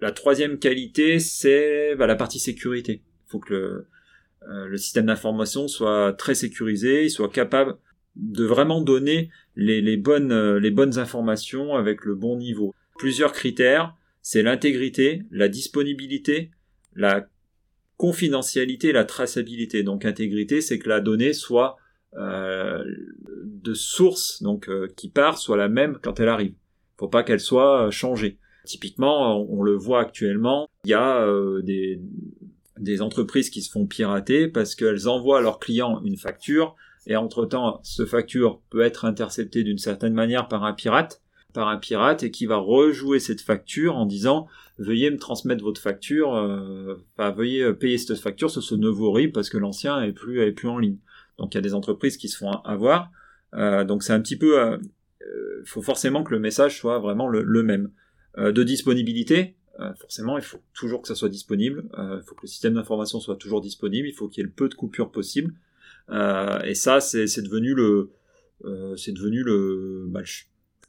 La 0.00 0.12
troisième 0.12 0.58
qualité, 0.58 1.18
c'est 1.18 1.96
bah, 1.96 2.06
la 2.06 2.16
partie 2.16 2.38
sécurité. 2.38 3.02
Il 3.26 3.30
faut 3.30 3.38
que 3.40 3.54
le, 3.54 3.86
euh, 4.48 4.66
le 4.66 4.76
système 4.76 5.06
d'information 5.06 5.68
soit 5.68 6.12
très 6.12 6.34
sécurisé, 6.34 7.04
il 7.04 7.10
soit 7.10 7.30
capable 7.30 7.76
de 8.16 8.44
vraiment 8.44 8.80
donner 8.80 9.30
les, 9.56 9.96
bonnes, 9.96 10.32
euh, 10.32 10.60
les 10.60 10.70
bonnes 10.70 10.98
informations 10.98 11.74
avec 11.74 12.04
le 12.04 12.14
bon 12.14 12.36
niveau. 12.36 12.74
Plusieurs 12.98 13.32
critères, 13.32 13.94
c'est 14.22 14.42
l'intégrité, 14.42 15.22
la 15.30 15.48
disponibilité, 15.48 16.50
la 16.94 17.26
confidentialité, 17.96 18.92
la 18.92 19.04
traçabilité. 19.04 19.82
Donc 19.82 20.04
intégrité, 20.04 20.60
c'est 20.60 20.78
que 20.78 20.88
la 20.88 21.00
donnée 21.00 21.32
soit 21.32 21.76
euh, 22.16 22.84
de 23.44 23.74
source, 23.74 24.42
donc 24.42 24.68
euh, 24.68 24.88
qui 24.96 25.08
part, 25.08 25.38
soit 25.38 25.56
la 25.56 25.68
même 25.68 25.98
quand 26.02 26.20
elle 26.20 26.28
arrive. 26.28 26.54
Faut 26.96 27.08
pas 27.08 27.22
qu'elle 27.22 27.40
soit 27.40 27.86
euh, 27.86 27.90
changée. 27.90 28.38
Typiquement, 28.64 29.38
on, 29.50 29.62
le 29.62 29.74
voit 29.74 30.00
actuellement, 30.00 30.68
il 30.84 30.90
y 30.90 30.94
a 30.94 31.26
des, 31.62 32.00
des 32.78 33.02
entreprises 33.02 33.50
qui 33.50 33.60
se 33.60 33.70
font 33.70 33.84
pirater 33.84 34.48
parce 34.48 34.74
qu'elles 34.74 35.06
envoient 35.06 35.38
à 35.38 35.40
leurs 35.42 35.58
clients 35.58 36.00
une 36.02 36.16
facture 36.16 36.74
et 37.06 37.16
entre-temps, 37.16 37.80
ce 37.82 38.06
facture 38.06 38.60
peut 38.70 38.80
être 38.80 39.04
interceptée 39.04 39.62
d'une 39.62 39.78
certaine 39.78 40.14
manière 40.14 40.48
par 40.48 40.64
un 40.64 40.72
pirate 40.72 41.22
par 41.54 41.68
un 41.68 41.78
pirate 41.78 42.24
et 42.24 42.30
qui 42.30 42.44
va 42.44 42.56
rejouer 42.56 43.20
cette 43.20 43.40
facture 43.40 43.96
en 43.96 44.04
disant 44.04 44.46
veuillez 44.76 45.10
me 45.10 45.18
transmettre 45.18 45.62
votre 45.62 45.80
facture, 45.80 46.34
euh, 46.34 46.96
veuillez 47.16 47.62
euh, 47.62 47.72
payer 47.72 47.96
cette 47.96 48.18
facture 48.18 48.50
sur 48.50 48.62
ce 48.62 48.74
nouveau 48.74 49.12
RIB 49.12 49.32
parce 49.32 49.48
que 49.48 49.56
l'ancien 49.56 50.02
est 50.02 50.12
plus 50.12 50.52
plus 50.52 50.68
en 50.68 50.78
ligne. 50.78 50.98
Donc 51.38 51.54
il 51.54 51.56
y 51.56 51.58
a 51.58 51.62
des 51.62 51.74
entreprises 51.74 52.18
qui 52.18 52.28
se 52.28 52.36
font 52.36 52.50
avoir. 52.50 53.10
Euh, 53.54 53.84
donc 53.84 54.02
c'est 54.02 54.12
un 54.12 54.20
petit 54.20 54.36
peu, 54.36 54.56
il 55.20 55.26
euh, 55.26 55.62
faut 55.64 55.80
forcément 55.80 56.24
que 56.24 56.32
le 56.34 56.40
message 56.40 56.78
soit 56.78 56.98
vraiment 56.98 57.28
le, 57.28 57.62
même. 57.62 57.90
de 58.36 58.62
disponibilité, 58.64 59.56
forcément 60.00 60.36
il 60.36 60.44
faut 60.44 60.60
toujours 60.74 61.02
que 61.02 61.08
ça 61.08 61.14
soit 61.14 61.28
disponible. 61.28 61.84
il 61.96 62.22
faut 62.26 62.34
que 62.34 62.42
le 62.42 62.48
système 62.48 62.74
d'information 62.74 63.20
soit 63.20 63.36
toujours 63.36 63.60
disponible. 63.60 64.08
Il 64.08 64.14
faut 64.14 64.28
qu'il 64.28 64.42
y 64.42 64.44
ait 64.44 64.48
le 64.48 64.52
peu 64.52 64.68
de 64.68 64.74
coupures 64.74 65.12
possible. 65.12 65.54
Et 66.10 66.74
ça 66.74 67.00
c'est 67.00 67.42
devenu 67.42 67.74
le 67.74 68.10
c'est 68.96 69.12
devenu 69.12 69.42
le, 69.42 70.04
bah, 70.08 70.22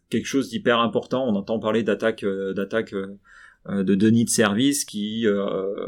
quelque 0.10 0.25
chose 0.25 0.50
d'hyper 0.50 0.79
important. 0.79 1.27
On 1.27 1.36
entend 1.36 1.60
parler 1.60 1.84
d'attaques 1.84 2.24
euh, 2.24 2.53
d'attaques 2.53 2.93
euh, 2.93 3.17
euh, 3.67 3.84
de 3.84 3.95
denis 3.95 4.25
de 4.25 4.29
service 4.29 4.86
qui 4.86 5.25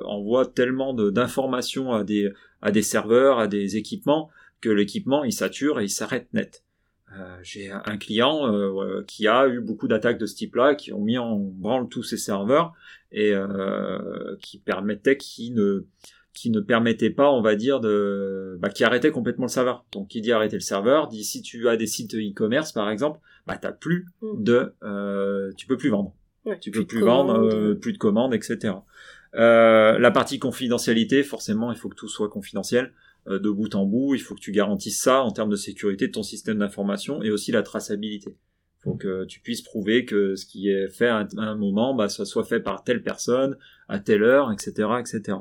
envoient 0.05 0.47
tellement 0.47 0.93
d'informations 0.93 1.93
à 1.93 2.03
des 2.03 2.31
à 2.61 2.71
des 2.71 2.81
serveurs, 2.81 3.39
à 3.39 3.47
des 3.47 3.77
équipements 3.77 4.29
que 4.61 4.69
l'équipement 4.69 5.23
il 5.23 5.31
sature 5.31 5.79
et 5.79 5.85
il 5.85 5.89
s'arrête 5.89 6.27
net. 6.33 6.63
J'ai 7.41 7.71
un 7.71 7.97
client 7.97 8.51
qui 9.07 9.27
a 9.27 9.47
eu 9.47 9.59
beaucoup 9.59 9.87
d'attaques 9.87 10.19
de 10.19 10.25
ce 10.25 10.35
type-là, 10.35 10.75
qui 10.75 10.91
ont 10.91 11.01
mis 11.01 11.17
en 11.17 11.37
branle 11.37 11.87
tous 11.87 12.03
ses 12.03 12.17
serveurs 12.17 12.73
et 13.11 13.33
qui 14.41 14.59
permettaient 14.59 15.17
qu'il 15.17 15.53
ne 15.53 15.85
qui 16.37 16.51
ne 16.51 16.59
permettait 16.59 17.09
pas, 17.09 17.31
on 17.31 17.41
va 17.41 17.55
dire, 17.55 17.79
de, 17.79 18.57
bah, 18.59 18.69
qui 18.69 18.83
arrêtait 18.83 19.11
complètement 19.11 19.45
le 19.45 19.51
serveur. 19.51 19.85
Donc, 19.91 20.09
qui 20.09 20.21
dit 20.21 20.31
arrêter 20.31 20.55
le 20.55 20.61
serveur, 20.61 21.07
dit 21.07 21.23
si 21.23 21.41
tu 21.41 21.67
as 21.67 21.77
des 21.77 21.87
sites 21.87 22.13
e-commerce, 22.13 22.71
par 22.71 22.89
exemple, 22.91 23.19
bah, 23.47 23.57
t'as 23.57 23.71
plus 23.71 24.05
mm. 24.21 24.43
de, 24.43 24.73
euh, 24.83 25.51
tu 25.57 25.65
peux 25.65 25.77
plus 25.77 25.89
vendre. 25.89 26.13
tu 26.61 26.69
peux 26.69 26.85
plus, 26.85 27.01
vendre, 27.01 27.33
euh, 27.33 27.73
plus 27.73 27.93
de 27.93 27.97
commandes, 27.97 28.35
etc. 28.35 28.75
Euh, 29.35 29.97
la 29.97 30.11
partie 30.11 30.37
confidentialité, 30.37 31.23
forcément, 31.23 31.71
il 31.71 31.77
faut 31.77 31.89
que 31.89 31.95
tout 31.95 32.07
soit 32.07 32.29
confidentiel 32.29 32.93
euh, 33.27 33.39
de 33.39 33.49
bout 33.49 33.73
en 33.73 33.85
bout. 33.85 34.13
Il 34.13 34.21
faut 34.21 34.35
que 34.35 34.39
tu 34.39 34.51
garantisses 34.51 35.01
ça 35.01 35.21
en 35.23 35.31
termes 35.31 35.49
de 35.49 35.55
sécurité 35.55 36.07
de 36.07 36.11
ton 36.11 36.23
système 36.23 36.59
d'information 36.59 37.23
et 37.23 37.31
aussi 37.31 37.51
la 37.51 37.63
traçabilité. 37.63 38.37
Il 38.79 38.83
faut 38.83 38.95
que 38.95 39.25
tu 39.25 39.39
puisses 39.39 39.63
prouver 39.63 40.05
que 40.05 40.35
ce 40.35 40.45
qui 40.45 40.69
est 40.69 40.87
fait 40.87 41.07
à 41.07 41.27
un 41.37 41.55
moment, 41.55 41.95
bah, 41.95 42.09
ça 42.09 42.25
soit 42.25 42.43
fait 42.45 42.59
par 42.59 42.83
telle 42.83 43.01
personne 43.01 43.57
à 43.89 43.97
telle 43.97 44.21
heure, 44.21 44.51
etc., 44.51 44.87
etc. 44.99 45.39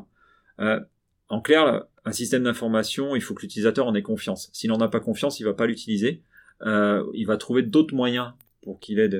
Euh, 0.60 0.80
en 1.28 1.40
clair, 1.40 1.84
un 2.04 2.12
système 2.12 2.44
d'information, 2.44 3.16
il 3.16 3.22
faut 3.22 3.34
que 3.34 3.42
l'utilisateur 3.42 3.86
en 3.86 3.94
ait 3.94 4.02
confiance. 4.02 4.48
S'il 4.52 4.70
n'en 4.70 4.80
a 4.80 4.88
pas 4.88 5.00
confiance, 5.00 5.40
il 5.40 5.44
va 5.44 5.54
pas 5.54 5.66
l'utiliser. 5.66 6.22
Euh, 6.62 7.04
il 7.14 7.26
va 7.26 7.36
trouver 7.36 7.62
d'autres 7.62 7.94
moyens 7.94 8.32
pour 8.62 8.80
qu'il 8.80 8.98
ait, 8.98 9.10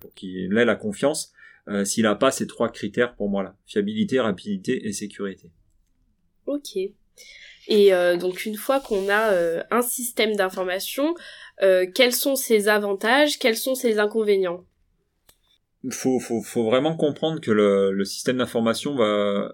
pour 0.00 0.12
qu'il 0.14 0.56
ait 0.56 0.64
la 0.64 0.76
confiance. 0.76 1.32
Euh, 1.66 1.84
s'il 1.84 2.02
n'a 2.02 2.14
pas 2.14 2.30
ces 2.30 2.46
trois 2.46 2.68
critères 2.68 3.14
pour 3.14 3.30
moi 3.30 3.42
là 3.42 3.56
fiabilité, 3.66 4.20
rapidité 4.20 4.86
et 4.86 4.92
sécurité. 4.92 5.50
Ok. 6.46 6.76
Et 7.66 7.90
donc 8.20 8.44
une 8.44 8.56
fois 8.56 8.80
qu'on 8.80 9.08
a 9.08 9.64
un 9.70 9.80
système 9.80 10.36
d'information, 10.36 11.14
quels 11.58 12.12
sont 12.12 12.36
ses 12.36 12.68
avantages, 12.68 13.38
quels 13.38 13.56
sont 13.56 13.74
ses 13.74 13.98
inconvénients? 13.98 14.66
Il 15.82 15.92
faut, 15.92 16.20
faut, 16.20 16.42
faut, 16.42 16.64
vraiment 16.64 16.96
comprendre 16.96 17.40
que 17.40 17.50
le, 17.50 17.92
le 17.92 18.04
système 18.04 18.38
d'information 18.38 18.94
va, 18.94 19.52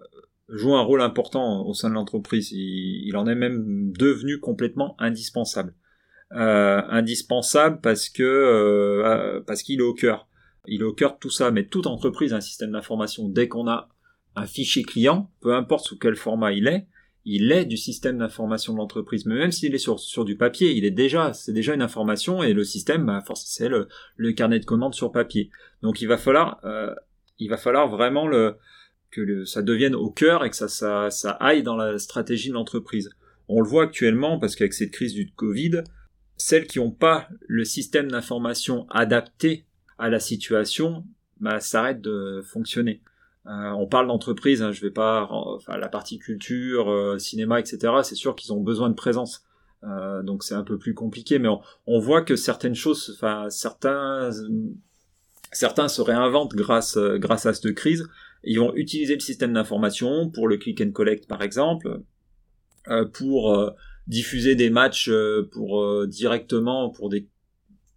joue 0.50 0.75
un 0.75 0.83
rôle 0.83 1.00
important 1.00 1.64
au 1.64 1.75
sein 1.75 1.88
de 1.88 1.95
l'entreprise. 1.95 2.52
Il, 2.52 3.16
en 3.16 3.26
est 3.26 3.35
même 3.35 3.92
devenu 3.92 4.40
complètement 4.40 4.97
indispensable. 4.99 5.75
Euh, 6.33 6.80
indispensable 6.88 7.80
parce 7.80 8.09
que 8.09 8.23
euh, 8.23 9.40
parce 9.47 9.62
qu'il 9.62 9.80
est 9.80 9.85
au 9.85 9.95
cœur. 9.95 10.28
Il 10.66 10.83
est 10.83 10.85
au 10.85 10.92
cœur 10.92 11.14
de 11.14 11.19
tout 11.19 11.30
ça. 11.30 11.50
Mais 11.50 11.66
toute 11.66 11.87
entreprise 11.87 12.33
a 12.33 12.37
un 12.37 12.40
système 12.40 12.73
d'information. 12.73 13.28
Dès 13.28 13.49
qu'on 13.49 13.69
a 13.69 13.88
un 14.37 14.47
fichier 14.47 14.83
client, 14.83 15.30
peu 15.40 15.54
importe 15.54 15.87
sous 15.87 15.99
quel 15.99 16.16
format 16.16 16.52
il 16.52 16.69
est, 16.69 16.87
il 17.25 17.52
est 17.52 17.64
du 17.64 17.76
système 17.76 18.19
d'information 18.19 18.73
de 18.73 18.78
l'entreprise. 18.78 19.26
Mais 19.26 19.35
même 19.35 19.52
s'il 19.52 19.75
est 19.75 19.78
sur, 19.78 19.99
sur 20.00 20.25
du 20.25 20.37
papier, 20.37 20.73
il 20.73 20.85
est 20.85 20.90
déjà, 20.90 21.33
c'est 21.33 21.52
déjà 21.52 21.75
une 21.75 21.83
information 21.83 22.42
et 22.42 22.52
le 22.52 22.64
système, 22.64 23.07
bah, 23.07 23.23
c'est 23.35 23.69
le, 23.69 23.88
le 24.16 24.33
carnet 24.33 24.59
de 24.59 24.64
commandes 24.64 24.95
sur 24.95 25.12
papier. 25.12 25.50
Donc 25.83 26.00
il 26.00 26.07
va 26.07 26.16
falloir, 26.16 26.61
euh, 26.64 26.95
il 27.38 27.50
va 27.50 27.57
falloir 27.57 27.88
vraiment 27.88 28.26
le, 28.26 28.57
que 29.11 29.45
ça 29.45 29.62
devienne 29.62 29.95
au 29.95 30.11
cœur 30.11 30.45
et 30.45 30.50
que 30.50 30.57
ça, 30.57 30.69
ça, 30.69 31.11
ça 31.11 31.33
aille 31.33 31.62
dans 31.62 31.76
la 31.76 31.99
stratégie 31.99 32.49
de 32.49 32.55
l'entreprise. 32.55 33.11
On 33.49 33.61
le 33.61 33.69
voit 33.69 33.85
actuellement 33.85 34.38
parce 34.38 34.55
qu'avec 34.55 34.73
cette 34.73 34.93
crise 34.93 35.14
du 35.14 35.31
Covid, 35.33 35.83
celles 36.37 36.67
qui 36.67 36.79
n'ont 36.79 36.93
pas 36.93 37.29
le 37.47 37.64
système 37.64 38.11
d'information 38.11 38.87
adapté 38.90 39.67
à 39.99 40.09
la 40.09 40.21
situation, 40.21 41.05
bah, 41.40 41.61
s'arrêtent 41.61 42.00
de 42.00 42.43
fonctionner. 42.45 43.02
Euh, 43.47 43.71
on 43.71 43.87
parle 43.87 44.07
d'entreprise, 44.07 44.62
hein, 44.62 44.71
je 44.71 44.81
vais 44.83 44.90
pas, 44.90 45.26
enfin 45.31 45.76
la 45.79 45.88
partie 45.88 46.19
culture, 46.19 46.90
euh, 46.90 47.19
cinéma, 47.19 47.59
etc. 47.59 47.93
C'est 48.02 48.14
sûr 48.14 48.37
qu'ils 48.37 48.52
ont 48.52 48.61
besoin 48.61 48.90
de 48.90 48.95
présence, 48.95 49.43
euh, 49.85 50.23
donc 50.23 50.45
c'est 50.45 50.55
un 50.55 50.62
peu 50.62 50.79
plus 50.79 50.95
compliqué. 50.95 51.38
Mais 51.38 51.49
on, 51.49 51.61
on 51.87 51.99
voit 51.99 52.23
que 52.23 52.37
certaines 52.37 52.75
choses, 52.75 53.12
enfin 53.14 53.49
certains, 53.49 54.31
certains 55.52 55.88
se 55.88 56.02
réinventent 56.02 56.55
grâce 56.55 56.99
grâce 56.99 57.47
à 57.47 57.55
cette 57.55 57.75
crise 57.75 58.07
ils 58.45 58.59
vont 58.59 58.75
utiliser 58.75 59.15
le 59.15 59.21
système 59.21 59.53
d'information 59.53 60.31
pour 60.31 60.49
le 60.49 60.57
click 60.57 60.81
and 60.81 60.93
collect 60.93 61.27
par 61.27 61.43
exemple, 61.43 62.01
euh, 62.89 63.05
pour 63.05 63.55
euh, 63.55 63.71
diffuser 64.07 64.55
des 64.55 64.71
matchs 64.71 65.11
euh, 65.11 65.49
pour 65.53 66.07
directement 66.07 66.89
pour 66.91 67.11
des 67.11 67.29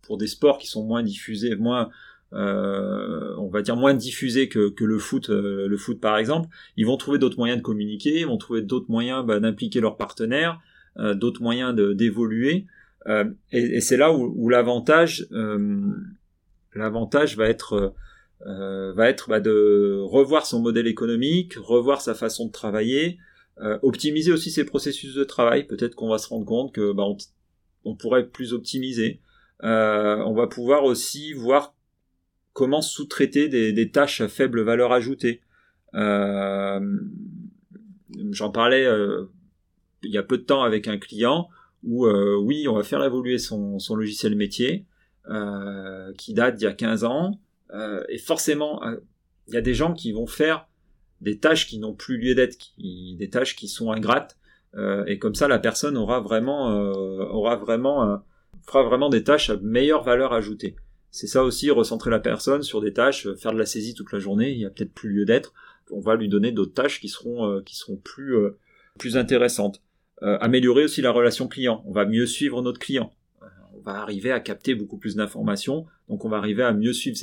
pour 0.01 0.17
des 0.17 0.27
sports 0.27 0.57
qui 0.57 0.67
sont 0.67 0.83
moins 0.83 1.01
diffusés, 1.03 1.55
moins 1.55 1.89
on 2.35 3.47
va 3.51 3.61
dire 3.61 3.75
moins 3.75 3.93
diffusés 3.93 4.49
que, 4.49 4.69
que 4.69 4.83
le 4.83 4.97
foot, 4.97 5.29
le 5.29 5.77
foot 5.77 6.01
par 6.01 6.17
exemple. 6.17 6.49
Ils 6.77 6.85
vont 6.87 6.97
trouver 6.97 7.19
d'autres 7.19 7.37
moyens 7.37 7.59
de 7.59 7.63
communiquer, 7.63 8.21
ils 8.21 8.25
vont 8.25 8.37
trouver 8.37 8.63
d'autres 8.63 8.89
moyens 8.89 9.23
bah, 9.23 9.39
d'impliquer 9.39 9.79
leurs 9.81 9.97
partenaires, 9.97 10.59
d'autres 10.97 11.43
moyens 11.43 11.75
d'évoluer. 11.75 12.65
et, 13.07 13.25
et 13.51 13.81
c'est 13.81 13.97
là 13.97 14.11
où, 14.11 14.33
où 14.35 14.49
l'avantage 14.49 15.27
l'avantage 16.73 17.37
va 17.37 17.47
être 17.47 17.93
euh, 18.45 18.91
va 18.93 19.09
être 19.09 19.29
bah, 19.29 19.39
de 19.39 20.01
revoir 20.01 20.45
son 20.45 20.59
modèle 20.59 20.87
économique, 20.87 21.55
revoir 21.55 22.01
sa 22.01 22.13
façon 22.13 22.47
de 22.47 22.51
travailler, 22.51 23.17
euh, 23.61 23.79
optimiser 23.83 24.33
aussi 24.33 24.51
ses 24.51 24.65
processus 24.65 25.15
de 25.15 25.23
travail. 25.23 25.65
Peut-être 25.65 25.95
qu'on 25.95 26.09
va 26.09 26.17
se 26.17 26.27
rendre 26.27 26.45
compte 26.45 26.73
que 26.73 26.91
bah, 26.91 27.05
on, 27.85 27.95
pourrait 27.95 28.27
plus 28.27 28.51
optimisé. 28.53 29.21
Euh, 29.63 30.17
on 30.25 30.33
va 30.33 30.47
pouvoir 30.47 30.83
aussi 30.83 31.31
voir 31.33 31.73
comment 32.51 32.81
sous-traiter 32.81 33.47
des, 33.47 33.91
tâches 33.91 34.19
à 34.19 34.27
faible 34.27 34.61
valeur 34.61 34.91
ajoutée. 34.91 35.41
J'en 35.93 36.81
parlais 38.51 38.85
il 40.03 40.11
y 40.11 40.17
a 40.17 40.23
peu 40.23 40.37
de 40.37 40.43
temps 40.43 40.63
avec 40.63 40.87
un 40.87 40.97
client 40.97 41.49
où 41.83 42.07
oui, 42.07 42.67
on 42.67 42.75
va 42.75 42.83
faire 42.83 43.03
évoluer 43.03 43.37
son, 43.37 43.79
son 43.79 43.95
logiciel 43.95 44.35
métier 44.35 44.85
qui 46.17 46.33
date 46.33 46.57
d'il 46.57 46.65
y 46.65 46.67
a 46.67 46.73
15 46.73 47.05
ans. 47.05 47.39
Euh, 47.71 48.03
et 48.09 48.17
forcément, 48.17 48.83
euh, 48.83 48.97
il 49.47 49.53
y 49.53 49.57
a 49.57 49.61
des 49.61 49.73
gens 49.73 49.93
qui 49.93 50.11
vont 50.11 50.27
faire 50.27 50.67
des 51.21 51.39
tâches 51.39 51.67
qui 51.67 51.79
n'ont 51.79 51.93
plus 51.93 52.17
lieu 52.17 52.35
d'être, 52.35 52.57
des 52.77 53.29
tâches 53.29 53.55
qui 53.55 53.67
sont 53.67 53.91
ingrates, 53.91 54.37
euh, 54.75 55.05
et 55.05 55.19
comme 55.19 55.35
ça, 55.35 55.47
la 55.47 55.59
personne 55.59 55.97
aura 55.97 56.19
vraiment, 56.19 56.69
aura 56.69 57.55
vraiment, 57.55 58.21
fera 58.65 58.83
vraiment 58.83 59.09
des 59.09 59.23
tâches 59.23 59.49
à 59.49 59.57
meilleure 59.57 60.03
valeur 60.03 60.33
ajoutée. 60.33 60.75
C'est 61.11 61.27
ça 61.27 61.43
aussi, 61.43 61.69
recentrer 61.69 62.09
la 62.09 62.19
personne 62.19 62.63
sur 62.63 62.81
des 62.81 62.91
tâches, 62.91 63.31
faire 63.35 63.53
de 63.53 63.59
la 63.59 63.65
saisie 63.65 63.93
toute 63.93 64.11
la 64.11 64.19
journée, 64.19 64.51
il 64.51 64.59
y 64.59 64.65
a 64.65 64.69
peut-être 64.69 64.93
plus 64.93 65.09
lieu 65.09 65.25
d'être. 65.25 65.53
On 65.91 66.01
va 66.01 66.15
lui 66.15 66.27
donner 66.27 66.51
d'autres 66.51 66.73
tâches 66.73 66.99
qui 66.99 67.07
seront, 67.07 67.61
qui 67.61 67.77
seront 67.77 67.97
plus, 67.97 68.35
plus 68.97 69.15
intéressantes. 69.15 69.81
améliorer 70.21 70.83
aussi 70.83 71.01
la 71.01 71.11
relation 71.11 71.47
client. 71.47 71.83
On 71.85 71.91
va 71.93 72.05
mieux 72.05 72.25
suivre 72.25 72.61
notre 72.61 72.79
client 72.79 73.13
va 73.83 74.01
arriver 74.01 74.31
à 74.31 74.39
capter 74.39 74.75
beaucoup 74.75 74.97
plus 74.97 75.15
d'informations. 75.15 75.85
Donc 76.09 76.25
on 76.25 76.29
va 76.29 76.37
arriver 76.37 76.63
à 76.63 76.73
mieux 76.73 76.93
suivre 76.93 77.17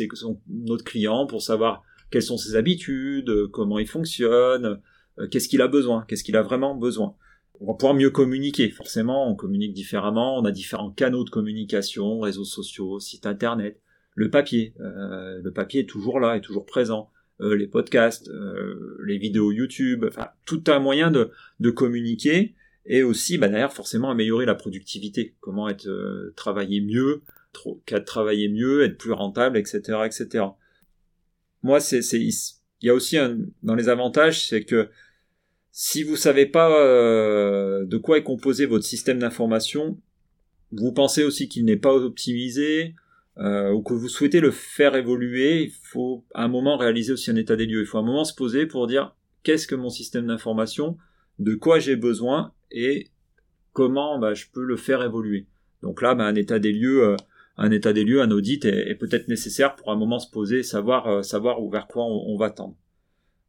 notre 0.49 0.85
client 0.85 1.27
pour 1.27 1.43
savoir 1.43 1.83
quelles 2.11 2.23
sont 2.23 2.37
ses 2.37 2.57
habitudes, 2.57 3.31
comment 3.53 3.79
il 3.79 3.87
fonctionne, 3.87 4.81
euh, 5.19 5.29
qu'est-ce 5.29 5.49
qu'il 5.49 5.63
a 5.63 5.69
besoin, 5.69 6.05
qu'est-ce 6.09 6.25
qu'il 6.25 6.37
a 6.37 6.43
vraiment 6.43 6.75
besoin. 6.75 7.15
On 7.61 7.67
va 7.67 7.75
pouvoir 7.75 7.95
mieux 7.95 8.11
communiquer. 8.11 8.71
Forcément, 8.71 9.31
on 9.31 9.35
communique 9.35 9.75
différemment. 9.75 10.39
On 10.39 10.45
a 10.45 10.51
différents 10.51 10.91
canaux 10.91 11.25
de 11.25 11.31
communication, 11.31 12.21
réseaux 12.21 12.45
sociaux, 12.45 13.01
sites 13.01 13.27
internet. 13.27 13.81
Le 14.15 14.31
papier, 14.31 14.75
euh, 14.81 15.41
le 15.43 15.53
papier 15.53 15.83
est 15.83 15.89
toujours 15.89 16.21
là, 16.21 16.37
est 16.37 16.41
toujours 16.41 16.67
présent. 16.67 17.11
les 17.43 17.67
podcasts, 17.67 18.31
les 19.03 19.17
vidéos 19.17 19.51
YouTube, 19.51 20.05
enfin 20.07 20.29
tout 20.45 20.63
un 20.67 20.79
moyen 20.79 21.11
de 21.11 21.71
communiquer 21.71 22.55
et 22.87 23.03
aussi 23.03 23.39
bah, 23.39 23.49
d'ailleurs 23.49 23.73
forcément 23.73 24.11
améliorer 24.11 24.47
la 24.47 24.55
productivité, 24.55 25.35
comment 25.41 25.69
être 25.69 25.89
travailler 26.37 26.81
mieux, 26.81 27.23
travailler 28.07 28.49
mieux, 28.49 28.85
être 28.85 28.99
plus 28.99 29.13
rentable, 29.13 29.59
etc., 29.59 29.81
etc. 30.05 30.45
Moi, 31.63 31.81
c'est, 31.81 32.01
il 32.01 32.33
y 32.83 32.91
a 32.91 32.95
aussi 32.95 33.19
un, 33.19 33.39
dans 33.63 33.75
les 33.75 33.89
avantages, 33.89 34.47
c'est 34.49 34.65
que 34.65 34.89
si 35.73 36.03
vous 36.03 36.17
savez 36.17 36.47
pas 36.47 36.71
euh, 36.81 37.85
de 37.87 37.97
quoi 37.97 38.19
est 38.19 38.23
composé 38.23 38.67
votre 38.67 38.85
système 38.85 39.19
d'information, 39.19 39.99
vous 40.73 40.93
pensez 40.93 41.25
aussi 41.25 41.49
qu'il 41.49 41.65
n'est 41.65 41.77
pas 41.77 41.95
optimisé, 41.95 42.95
euh, 43.39 43.71
ou 43.71 43.83
que 43.83 43.95
vous 43.95 44.09
souhaitez 44.09 44.41
le 44.41 44.51
faire 44.51 44.97
évoluer, 44.97 45.65
il 45.65 45.71
faut 45.71 46.25
à 46.35 46.45
un 46.45 46.49
moment 46.49 46.77
réaliser 46.77 47.13
aussi 47.13 47.31
un 47.31 47.37
état 47.37 47.57
des 47.57 47.67
lieux. 47.67 47.81
Il 47.81 47.87
faut 47.87 47.99
un 47.99 48.03
moment 48.03 48.25
se 48.25 48.35
poser 48.35 48.67
pour 48.67 48.87
dire 48.87 49.15
qu'est-ce 49.43 49.67
que 49.67 49.75
mon 49.75 49.89
système 49.89 50.27
d'information, 50.27 50.99
de 51.41 51.55
quoi 51.55 51.79
j'ai 51.79 51.97
besoin 51.97 52.53
et 52.71 53.09
comment 53.73 54.19
bah, 54.19 54.35
je 54.35 54.45
peux 54.53 54.63
le 54.63 54.77
faire 54.77 55.03
évoluer. 55.03 55.47
Donc 55.83 56.03
là, 56.03 56.15
bah, 56.15 56.25
un 56.25 56.35
état 56.35 56.59
des 56.59 56.73
lieux, 56.73 57.03
euh, 57.03 57.17
un 57.57 57.71
état 57.71 57.93
des 57.93 58.05
lieux, 58.05 58.21
un 58.21 58.31
audit 58.31 58.65
est, 58.67 58.95
peut-être 58.95 59.27
nécessaire 59.27 59.75
pour 59.75 59.91
un 59.91 59.97
moment 59.97 60.19
se 60.19 60.31
poser, 60.31 60.63
savoir 60.63 61.07
euh, 61.07 61.23
savoir 61.23 61.59
vers 61.69 61.87
quoi 61.87 62.05
on, 62.05 62.37
va 62.37 62.51
tendre. 62.51 62.77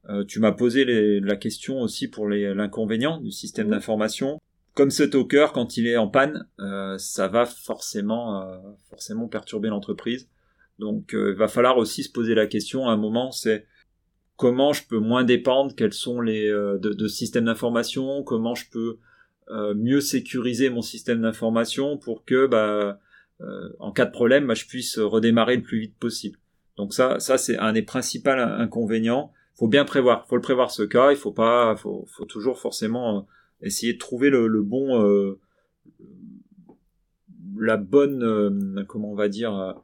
Euh, 0.09 0.23
tu 0.23 0.39
m'as 0.39 0.53
posé 0.53 0.85
la 1.19 1.35
question 1.35 1.81
aussi 1.81 2.07
pour 2.07 2.27
l'inconvénient 2.27 3.19
du 3.19 3.31
système 3.31 3.69
d'information. 3.69 4.39
Comme 4.73 4.89
ce 4.89 5.03
talker, 5.03 5.47
quand 5.53 5.75
il 5.75 5.85
est 5.85 5.97
en 5.97 6.07
panne, 6.07 6.47
ça 6.97 7.27
va 7.27 7.45
forcément 7.45 8.49
forcément 8.89 9.27
perturber 9.27 9.67
l'entreprise. 9.67 10.29
Donc 10.79 11.09
il 11.11 11.33
va 11.33 11.49
falloir 11.49 11.77
aussi 11.77 12.03
se 12.03 12.11
poser 12.11 12.35
la 12.35 12.47
question 12.47 12.87
à 12.87 12.93
un 12.93 12.97
moment, 12.97 13.31
c'est 13.31 13.65
comment 14.41 14.73
je 14.73 14.83
peux 14.87 14.99
moins 14.99 15.23
dépendre, 15.23 15.73
quels 15.75 15.93
sont 15.93 16.19
les 16.19 16.49
de, 16.49 16.77
de 16.77 17.07
systèmes 17.07 17.45
d'information, 17.45 18.23
comment 18.23 18.55
je 18.55 18.65
peux 18.71 18.97
mieux 19.75 20.01
sécuriser 20.01 20.69
mon 20.69 20.81
système 20.81 21.21
d'information 21.21 21.97
pour 21.97 22.25
que 22.25 22.47
bah 22.47 22.99
euh, 23.43 23.69
en 23.79 23.91
cas 23.91 24.05
de 24.05 24.11
problème, 24.11 24.47
bah, 24.47 24.53
je 24.53 24.65
puisse 24.65 24.99
redémarrer 24.99 25.55
le 25.55 25.63
plus 25.63 25.79
vite 25.79 25.95
possible. 25.97 26.37
Donc 26.77 26.93
ça, 26.93 27.19
ça 27.19 27.37
c'est 27.37 27.57
un 27.57 27.73
des 27.73 27.81
principaux 27.81 28.29
inconvénients. 28.29 29.31
Faut 29.55 29.67
bien 29.67 29.85
prévoir, 29.85 30.27
faut 30.27 30.35
le 30.35 30.41
prévoir 30.41 30.71
ce 30.71 30.83
cas. 30.83 31.11
Il 31.11 31.17
faut 31.17 31.31
pas, 31.31 31.75
faut, 31.75 32.05
faut 32.07 32.25
toujours 32.25 32.59
forcément 32.59 33.17
euh, 33.17 33.21
essayer 33.61 33.93
de 33.93 33.97
trouver 33.97 34.29
le, 34.29 34.61
bon, 34.61 35.03
euh, 35.03 35.39
la 37.57 37.77
bonne, 37.77 38.85
comment 38.87 39.11
on 39.11 39.15
va 39.15 39.27
dire, 39.27 39.75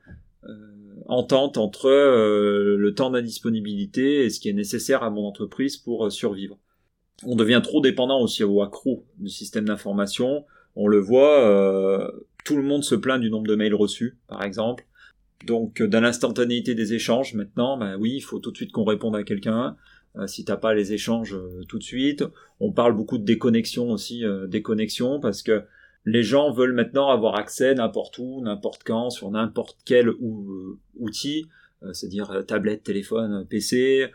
entente 1.08 1.58
entre 1.58 1.90
le 1.90 2.94
temps 2.94 3.12
d'indisponibilité 3.12 4.26
et 4.26 4.30
ce 4.30 4.40
qui 4.40 4.50
est 4.50 4.54
nécessaire 4.54 5.04
à 5.04 5.10
mon 5.10 5.26
entreprise 5.26 5.78
pour 5.78 6.12
survivre. 6.12 6.58
On 7.24 7.36
devient 7.36 7.62
trop 7.64 7.82
dépendant 7.82 8.22
aussi 8.22 8.44
au 8.44 8.62
accro 8.62 9.06
du 9.18 9.30
système 9.30 9.66
d'information. 9.66 10.46
On 10.76 10.88
le 10.88 11.00
voit, 11.00 12.12
tout 12.44 12.56
le 12.56 12.64
monde 12.64 12.84
se 12.84 12.96
plaint 12.96 13.20
du 13.20 13.30
nombre 13.30 13.48
de 13.48 13.56
mails 13.56 13.76
reçus, 13.76 14.18
par 14.28 14.44
exemple. 14.44 14.86
Donc, 15.46 15.82
euh, 15.82 15.88
dans 15.88 16.02
l'instantanéité 16.02 16.76
des 16.76 16.94
échanges, 16.94 17.34
maintenant, 17.34 17.78
bah 17.78 17.96
oui, 17.98 18.14
il 18.16 18.22
faut 18.22 18.40
tout 18.40 18.52
de 18.52 18.58
suite 18.58 18.72
qu'on 18.72 18.86
réponde 18.86 19.16
à 19.16 19.24
quelqu'un. 19.24 19.76
Euh, 20.16 20.26
si 20.26 20.46
t'as 20.46 20.58
pas 20.58 20.74
les 20.74 20.94
échanges 20.94 21.36
euh, 21.36 21.64
tout 21.68 21.78
de 21.78 21.84
suite, 21.84 22.24
on 22.60 22.72
parle 22.72 22.96
beaucoup 22.96 23.18
de 23.18 23.24
déconnexion 23.24 23.92
aussi, 23.92 24.24
déconnexion, 24.48 25.20
parce 25.20 25.44
que 25.44 25.64
les 26.08 26.24
gens 26.24 26.52
veulent 26.52 26.74
maintenant 26.74 27.10
avoir 27.10 27.36
accès 27.36 27.76
n'importe 27.76 28.18
où, 28.18 28.42
n'importe 28.42 28.84
quand, 28.84 29.10
sur 29.10 29.30
n'importe 29.30 29.78
quel 29.84 30.10
outil, 30.96 31.48
c'est-à-dire 31.92 32.46
tablette, 32.48 32.84
téléphone, 32.84 33.46
PC, 33.50 34.10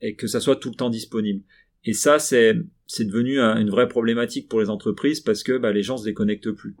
et 0.00 0.14
que 0.16 0.26
ça 0.26 0.40
soit 0.40 0.56
tout 0.56 0.70
le 0.70 0.74
temps 0.74 0.88
disponible. 0.88 1.42
Et 1.84 1.92
ça, 1.92 2.18
c'est 2.18 2.54
devenu 2.98 3.38
une 3.38 3.68
vraie 3.68 3.88
problématique 3.88 4.48
pour 4.48 4.60
les 4.60 4.70
entreprises 4.70 5.20
parce 5.20 5.42
que 5.42 5.58
bah, 5.58 5.70
les 5.70 5.82
gens 5.82 5.98
se 5.98 6.04
déconnectent 6.04 6.50
plus. 6.50 6.76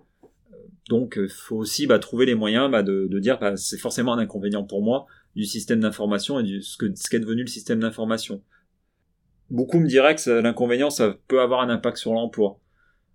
Donc, 0.88 1.18
euh, 1.18 1.28
faut 1.28 1.56
aussi 1.56 1.86
bah, 1.86 1.98
trouver 1.98 2.26
les 2.26 2.34
moyens 2.34 2.70
bah, 2.70 2.82
de, 2.82 3.08
dire 3.18 3.38
bah, 3.38 3.56
c'est 3.56 3.78
forcément 3.78 4.14
un 4.14 4.18
inconvénient 4.18 4.64
pour 4.64 4.82
moi 4.82 5.06
du 5.34 5.44
système 5.44 5.80
d'information 5.80 6.38
et 6.38 6.42
du 6.42 6.62
ce 6.62 6.76
que 6.76 6.94
ce 6.94 7.08
qu'est 7.08 7.20
devenu 7.20 7.42
le 7.42 7.48
système 7.48 7.80
d'information. 7.80 8.42
Beaucoup 9.50 9.78
me 9.78 9.86
diraient 9.86 10.14
que 10.14 10.30
l'inconvénient 10.30 10.90
ça 10.90 11.16
peut 11.26 11.40
avoir 11.40 11.60
un 11.60 11.70
impact 11.70 11.96
sur 11.96 12.12
l'emploi. 12.12 12.60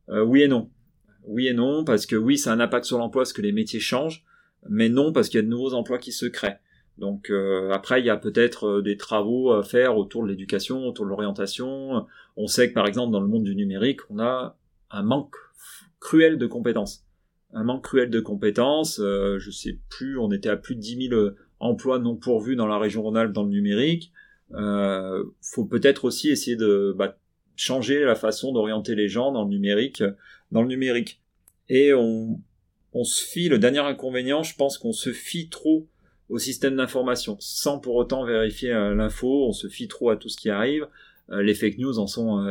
Euh, 0.10 0.24
oui 0.24 0.42
et 0.42 0.48
non. 0.48 0.70
Oui 1.30 1.48
et 1.48 1.54
non 1.54 1.84
parce 1.84 2.06
que 2.06 2.16
oui, 2.16 2.38
ça 2.38 2.52
a 2.52 2.56
un 2.56 2.60
impact 2.60 2.86
sur 2.86 2.98
l'emploi 2.98 3.22
parce 3.22 3.34
que 3.34 3.42
les 3.42 3.52
métiers 3.52 3.80
changent, 3.80 4.26
mais 4.68 4.90
non 4.90 5.14
parce 5.14 5.30
qu'il 5.30 5.40
y 5.40 5.44
a 5.44 5.46
de 5.46 5.50
nouveaux 5.50 5.74
emplois 5.74 5.98
qui 5.98 6.12
se 6.12 6.26
créent. 6.26 6.60
Donc 6.98 7.30
euh, 7.30 7.72
après, 7.72 8.02
il 8.02 8.06
y 8.06 8.10
a 8.10 8.18
peut-être 8.18 8.82
des 8.82 8.98
travaux 8.98 9.54
à 9.54 9.64
faire 9.64 9.98
autour 9.98 10.24
de 10.24 10.30
l'éducation, 10.30 10.86
autour 10.86 11.06
de 11.06 11.10
l'orientation. 11.10 12.06
On 12.36 12.48
sait 12.48 12.70
que 12.70 12.74
par 12.74 12.88
exemple 12.88 13.14
dans 13.14 13.22
le 13.22 13.28
monde 13.28 13.44
du 13.44 13.56
numérique, 13.56 14.02
on 14.10 14.20
a 14.20 14.58
un 14.92 15.04
manque 15.04 15.36
cruel 16.00 16.38
de 16.38 16.48
compétences 16.48 17.06
un 17.54 17.64
manque 17.64 17.84
cruel 17.84 18.10
de 18.10 18.20
compétences. 18.20 19.00
Euh, 19.00 19.40
je 19.40 19.52
sais 19.52 19.80
plus, 19.90 20.18
on 20.18 20.32
était 20.32 20.50
à 20.50 20.58
plus 20.58 20.76
de 20.76 20.82
10 20.82 21.10
000 21.10 21.14
euh, 21.14 21.36
emplois 21.60 22.00
non 22.00 22.16
pourvus 22.16 22.56
dans 22.56 22.68
la 22.68 22.78
région 22.78 23.02
Rhône-Alpes 23.02 23.34
dans 23.34 23.44
le 23.44 23.50
numérique. 23.50 24.12
Euh, 24.54 25.24
faut 25.42 25.66
peut-être 25.66 26.06
aussi 26.06 26.30
essayer 26.30 26.56
de 26.56 26.94
bah, 26.98 27.18
changer 27.56 28.04
la 28.04 28.16
façon 28.16 28.52
d'orienter 28.52 28.96
les 28.96 29.08
gens 29.08 29.32
dans 29.32 29.44
le 29.44 29.50
numérique, 29.50 30.04
dans 30.52 30.62
le 30.62 30.68
numérique. 30.68 31.22
Et 31.68 31.94
on, 31.94 32.40
se 33.04 33.24
fie, 33.24 33.50
le 33.50 33.60
dernier 33.60 33.80
inconvénient, 33.80 34.44
je 34.44 34.56
pense 34.56 34.78
qu'on 34.78 34.92
se 34.92 35.12
fie 35.12 35.50
trop 35.50 35.88
au 36.30 36.38
système 36.38 36.76
d'information, 36.76 37.38
sans 37.40 37.80
pour 37.80 37.96
autant 37.96 38.24
vérifier 38.24 38.72
euh, 38.72 38.94
l'info, 38.94 39.48
on 39.48 39.52
se 39.52 39.68
fie 39.68 39.88
trop 39.88 40.10
à 40.10 40.18
tout 40.18 40.30
ce 40.30 40.38
qui 40.38 40.50
arrive. 40.50 40.88
les 41.30 41.54
fake 41.54 41.78
news 41.78 42.00
en 42.00 42.08
sont, 42.08 42.48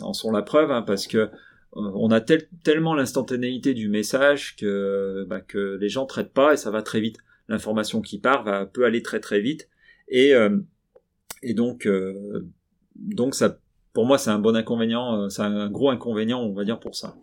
en 0.00 0.12
sont 0.12 0.30
la 0.30 0.42
preuve, 0.42 0.70
hein, 0.70 0.82
parce 0.82 1.06
que 1.06 1.30
on 1.72 2.10
a 2.10 2.20
tellement 2.20 2.94
l'instantanéité 2.94 3.74
du 3.74 3.88
message 3.88 4.56
que, 4.56 5.24
bah, 5.28 5.40
que 5.40 5.78
les 5.80 5.88
gens 5.88 6.04
traitent 6.04 6.32
pas 6.32 6.54
et 6.54 6.56
ça 6.56 6.70
va 6.70 6.82
très 6.82 7.00
vite. 7.00 7.18
L'information 7.48 8.00
qui 8.00 8.18
part 8.18 8.70
peut 8.72 8.84
aller 8.84 9.02
très 9.02 9.20
très 9.20 9.40
vite 9.40 9.68
et, 10.08 10.34
euh, 10.34 10.58
et 11.42 11.54
donc, 11.54 11.86
euh, 11.86 12.48
donc 12.96 13.34
ça, 13.34 13.58
pour 13.92 14.04
moi 14.04 14.18
c'est 14.18 14.30
un 14.30 14.38
bon 14.38 14.56
inconvénient, 14.56 15.22
euh, 15.22 15.28
c'est 15.28 15.42
un 15.42 15.70
gros 15.70 15.90
inconvénient 15.90 16.40
on 16.40 16.52
va 16.52 16.64
dire 16.64 16.80
pour 16.80 16.94
ça. 16.94 17.16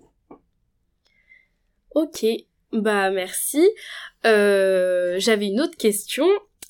Ok, 1.97 2.25
bah 2.73 3.09
merci. 3.09 3.67
J'avais 4.23 5.47
une 5.47 5.61
autre 5.61 5.77
question. 5.77 6.27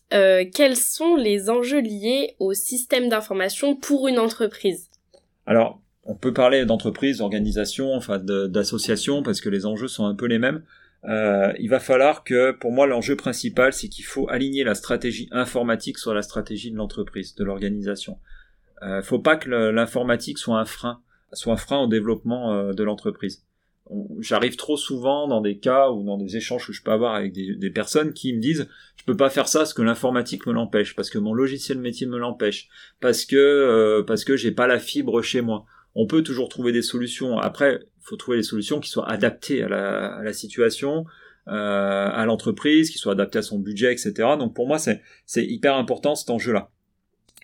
quels 0.09 0.77
sont 0.77 1.15
les 1.15 1.49
enjeux 1.49 1.81
liés 1.81 2.35
au 2.39 2.53
système 2.53 3.09
d'information 3.09 3.75
pour 3.75 4.07
une 4.07 4.19
entreprise? 4.19 4.89
Alors, 5.45 5.81
on 6.05 6.15
peut 6.15 6.31
parler 6.31 6.65
d'entreprise, 6.65 7.17
d'organisation, 7.17 7.93
enfin 7.93 8.19
d'association, 8.19 9.21
parce 9.21 9.41
que 9.41 9.49
les 9.49 9.65
enjeux 9.65 9.89
sont 9.89 10.05
un 10.05 10.15
peu 10.15 10.27
les 10.27 10.39
mêmes. 10.39 10.63
Euh, 11.03 11.51
il 11.59 11.69
va 11.69 11.81
falloir 11.81 12.23
que, 12.23 12.51
pour 12.51 12.71
moi, 12.71 12.87
l'enjeu 12.87 13.17
principal, 13.17 13.73
c'est 13.73 13.89
qu'il 13.89 14.05
faut 14.05 14.29
aligner 14.29 14.63
la 14.63 14.75
stratégie 14.75 15.27
informatique 15.31 15.97
sur 15.97 16.13
la 16.13 16.21
stratégie 16.21 16.71
de 16.71 16.77
l'entreprise, 16.77 17.35
de 17.35 17.43
l'organisation. 17.43 18.17
Euh, 18.83 19.01
faut 19.01 19.19
pas 19.19 19.35
que 19.35 19.49
l'informatique 19.49 20.37
soit 20.37 20.57
un 20.57 20.65
frein, 20.65 21.01
soit 21.33 21.53
un 21.53 21.57
frein 21.57 21.79
au 21.79 21.87
développement 21.87 22.53
euh, 22.53 22.71
de 22.71 22.83
l'entreprise. 22.83 23.43
J'arrive 24.19 24.55
trop 24.55 24.77
souvent 24.77 25.27
dans 25.27 25.41
des 25.41 25.57
cas 25.57 25.89
ou 25.91 26.03
dans 26.03 26.17
des 26.17 26.35
échanges 26.35 26.67
que 26.67 26.73
je 26.73 26.83
peux 26.83 26.91
avoir 26.91 27.15
avec 27.15 27.31
des, 27.31 27.69
personnes 27.69 28.13
qui 28.13 28.33
me 28.33 28.39
disent 28.39 28.67
je 28.97 29.03
peux 29.05 29.15
pas 29.15 29.29
faire 29.29 29.47
ça 29.47 29.59
parce 29.59 29.73
que 29.73 29.81
l'informatique 29.81 30.45
me 30.45 30.53
l'empêche, 30.53 30.95
parce 30.95 31.09
que 31.09 31.17
mon 31.17 31.33
logiciel 31.33 31.77
métier 31.79 32.07
me 32.07 32.17
l'empêche, 32.17 32.67
parce 32.99 33.25
que 33.25 33.35
euh, 33.35 34.03
parce 34.03 34.25
que 34.25 34.35
j'ai 34.35 34.51
pas 34.51 34.67
la 34.67 34.79
fibre 34.79 35.21
chez 35.21 35.41
moi 35.41 35.65
on 35.99 36.05
peut 36.05 36.21
toujours 36.21 36.47
trouver 36.47 36.71
des 36.71 36.83
solutions. 36.83 37.39
Après, 37.39 37.79
il 37.81 38.03
faut 38.03 38.17
trouver 38.17 38.37
des 38.37 38.43
solutions 38.43 38.79
qui 38.79 38.87
soient 38.87 39.09
adaptées 39.09 39.63
à 39.63 39.67
la, 39.67 40.31
situation, 40.31 41.05
euh, 41.47 41.51
à 41.51 42.23
l'entreprise, 42.25 42.91
qui 42.91 42.99
soient 42.99 43.13
adaptées 43.13 43.39
à 43.39 43.41
son 43.41 43.57
budget, 43.57 43.91
etc. 43.91 44.13
Donc 44.37 44.53
pour 44.53 44.67
moi, 44.67 44.77
c'est 44.77 45.01
hyper 45.43 45.75
important 45.75 46.13
cet 46.15 46.29
enjeu-là. 46.29 46.69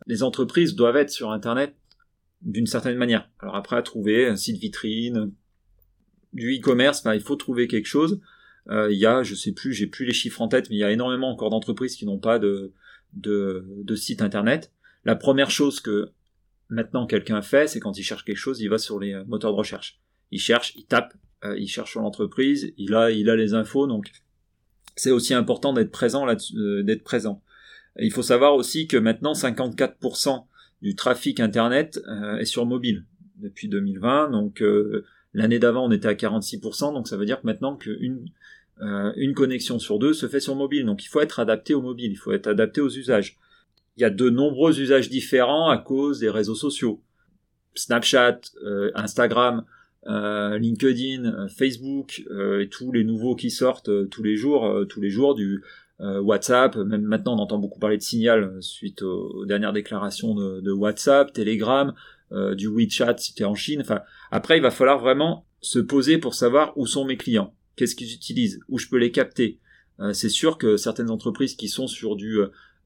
Les 0.06 0.22
entreprises 0.22 0.76
doivent 0.76 0.96
être 0.96 1.10
sur 1.10 1.32
Internet 1.32 1.74
d'une 2.42 2.66
certaine 2.66 2.96
manière. 2.96 3.28
Alors 3.40 3.56
après, 3.56 3.74
à 3.76 3.82
trouver 3.82 4.26
un 4.26 4.36
site 4.36 4.58
vitrine, 4.58 5.32
du 6.32 6.56
e-commerce, 6.56 7.02
il 7.12 7.20
faut 7.20 7.36
trouver 7.36 7.66
quelque 7.68 7.86
chose. 7.86 8.20
Il 8.70 8.96
y 8.96 9.06
a, 9.06 9.22
je 9.22 9.34
sais 9.34 9.52
plus, 9.52 9.72
j'ai 9.72 9.86
plus 9.86 10.06
les 10.06 10.14
chiffres 10.14 10.40
en 10.40 10.48
tête, 10.48 10.70
mais 10.70 10.76
il 10.76 10.78
y 10.78 10.84
a 10.84 10.90
énormément 10.90 11.30
encore 11.30 11.50
d'entreprises 11.50 11.94
qui 11.94 12.06
n'ont 12.06 12.18
pas 12.18 12.38
de, 12.38 12.72
site 13.94 14.22
internet. 14.22 14.72
La 15.04 15.14
première 15.14 15.50
chose 15.50 15.80
que 15.80 16.10
maintenant 16.72 17.06
quelqu'un 17.06 17.42
fait, 17.42 17.68
c'est 17.68 17.80
quand 17.80 17.96
il 17.98 18.02
cherche 18.02 18.24
quelque 18.24 18.36
chose, 18.36 18.60
il 18.60 18.68
va 18.68 18.78
sur 18.78 18.98
les 18.98 19.22
moteurs 19.26 19.52
de 19.52 19.58
recherche. 19.58 20.00
Il 20.30 20.40
cherche, 20.40 20.74
il 20.74 20.86
tape, 20.86 21.14
euh, 21.44 21.56
il 21.58 21.68
cherche 21.68 21.90
sur 21.90 22.00
l'entreprise, 22.00 22.72
il 22.78 22.94
a, 22.94 23.10
il 23.10 23.28
a 23.28 23.36
les 23.36 23.54
infos, 23.54 23.86
donc 23.86 24.10
c'est 24.96 25.10
aussi 25.10 25.34
important 25.34 25.72
d'être 25.72 25.90
présent 25.90 26.24
là, 26.24 26.36
euh, 26.56 26.82
d'être 26.82 27.04
présent. 27.04 27.42
Il 27.98 28.10
faut 28.10 28.22
savoir 28.22 28.54
aussi 28.54 28.88
que 28.88 28.96
maintenant 28.96 29.34
54% 29.34 30.46
du 30.80 30.94
trafic 30.94 31.40
internet 31.40 32.00
est 32.40 32.46
sur 32.46 32.64
mobile 32.64 33.04
depuis 33.36 33.68
2020. 33.68 34.30
Donc 34.30 34.64
l'année 35.34 35.58
d'avant 35.58 35.84
on 35.84 35.90
était 35.90 36.08
à 36.08 36.14
46%, 36.14 36.94
donc 36.94 37.06
ça 37.06 37.18
veut 37.18 37.26
dire 37.26 37.42
que 37.42 37.46
maintenant 37.46 37.76
qu'une 37.76 38.30
une 38.80 39.34
connexion 39.34 39.78
sur 39.78 39.98
deux 39.98 40.14
se 40.14 40.26
fait 40.26 40.40
sur 40.40 40.56
mobile. 40.56 40.86
Donc 40.86 41.04
il 41.04 41.08
faut 41.08 41.20
être 41.20 41.38
adapté 41.38 41.74
au 41.74 41.82
mobile, 41.82 42.12
il 42.12 42.16
faut 42.16 42.32
être 42.32 42.46
adapté 42.46 42.80
aux 42.80 42.88
usages. 42.88 43.36
Il 43.96 44.02
y 44.02 44.04
a 44.04 44.10
de 44.10 44.30
nombreux 44.30 44.80
usages 44.80 45.10
différents 45.10 45.68
à 45.68 45.78
cause 45.78 46.20
des 46.20 46.30
réseaux 46.30 46.54
sociaux. 46.54 47.02
Snapchat, 47.74 48.40
Instagram, 48.94 49.64
euh, 50.08 50.58
LinkedIn, 50.58 51.26
euh, 51.26 51.48
Facebook 51.48 52.24
euh, 52.28 52.62
et 52.62 52.68
tous 52.68 52.90
les 52.90 53.04
nouveaux 53.04 53.36
qui 53.36 53.50
sortent 53.50 54.08
tous 54.08 54.22
les 54.24 54.36
jours, 54.36 54.84
tous 54.88 55.00
les 55.00 55.10
jours 55.10 55.34
du 55.34 55.62
WhatsApp. 56.00 56.74
Même 56.76 57.02
maintenant, 57.02 57.36
on 57.36 57.38
entend 57.38 57.58
beaucoup 57.58 57.78
parler 57.78 57.96
de 57.96 58.02
Signal 58.02 58.56
suite 58.60 59.02
aux, 59.02 59.46
dernières 59.46 59.72
déclarations 59.72 60.34
de, 60.34 60.60
de 60.60 60.72
WhatsApp, 60.72 61.32
Telegram, 61.32 61.94
du 62.32 62.66
WeChat 62.66 63.18
si 63.18 63.34
tu 63.34 63.42
es 63.44 63.46
en 63.46 63.54
Chine. 63.54 63.82
Enfin, 63.82 64.00
après, 64.32 64.56
il 64.56 64.62
va 64.62 64.72
falloir 64.72 64.98
vraiment 64.98 65.46
se 65.60 65.78
poser 65.78 66.18
pour 66.18 66.34
savoir 66.34 66.76
où 66.76 66.88
sont 66.88 67.04
mes 67.04 67.16
clients, 67.16 67.54
qu'est-ce 67.76 67.94
qu'ils 67.94 68.12
utilisent, 68.12 68.58
où 68.68 68.78
je 68.78 68.88
peux 68.88 68.96
les 68.96 69.12
capter. 69.12 69.60
c'est 70.12 70.28
sûr 70.28 70.58
que 70.58 70.76
certaines 70.76 71.10
entreprises 71.10 71.54
qui 71.54 71.68
sont 71.68 71.86
sur 71.86 72.16
du 72.16 72.40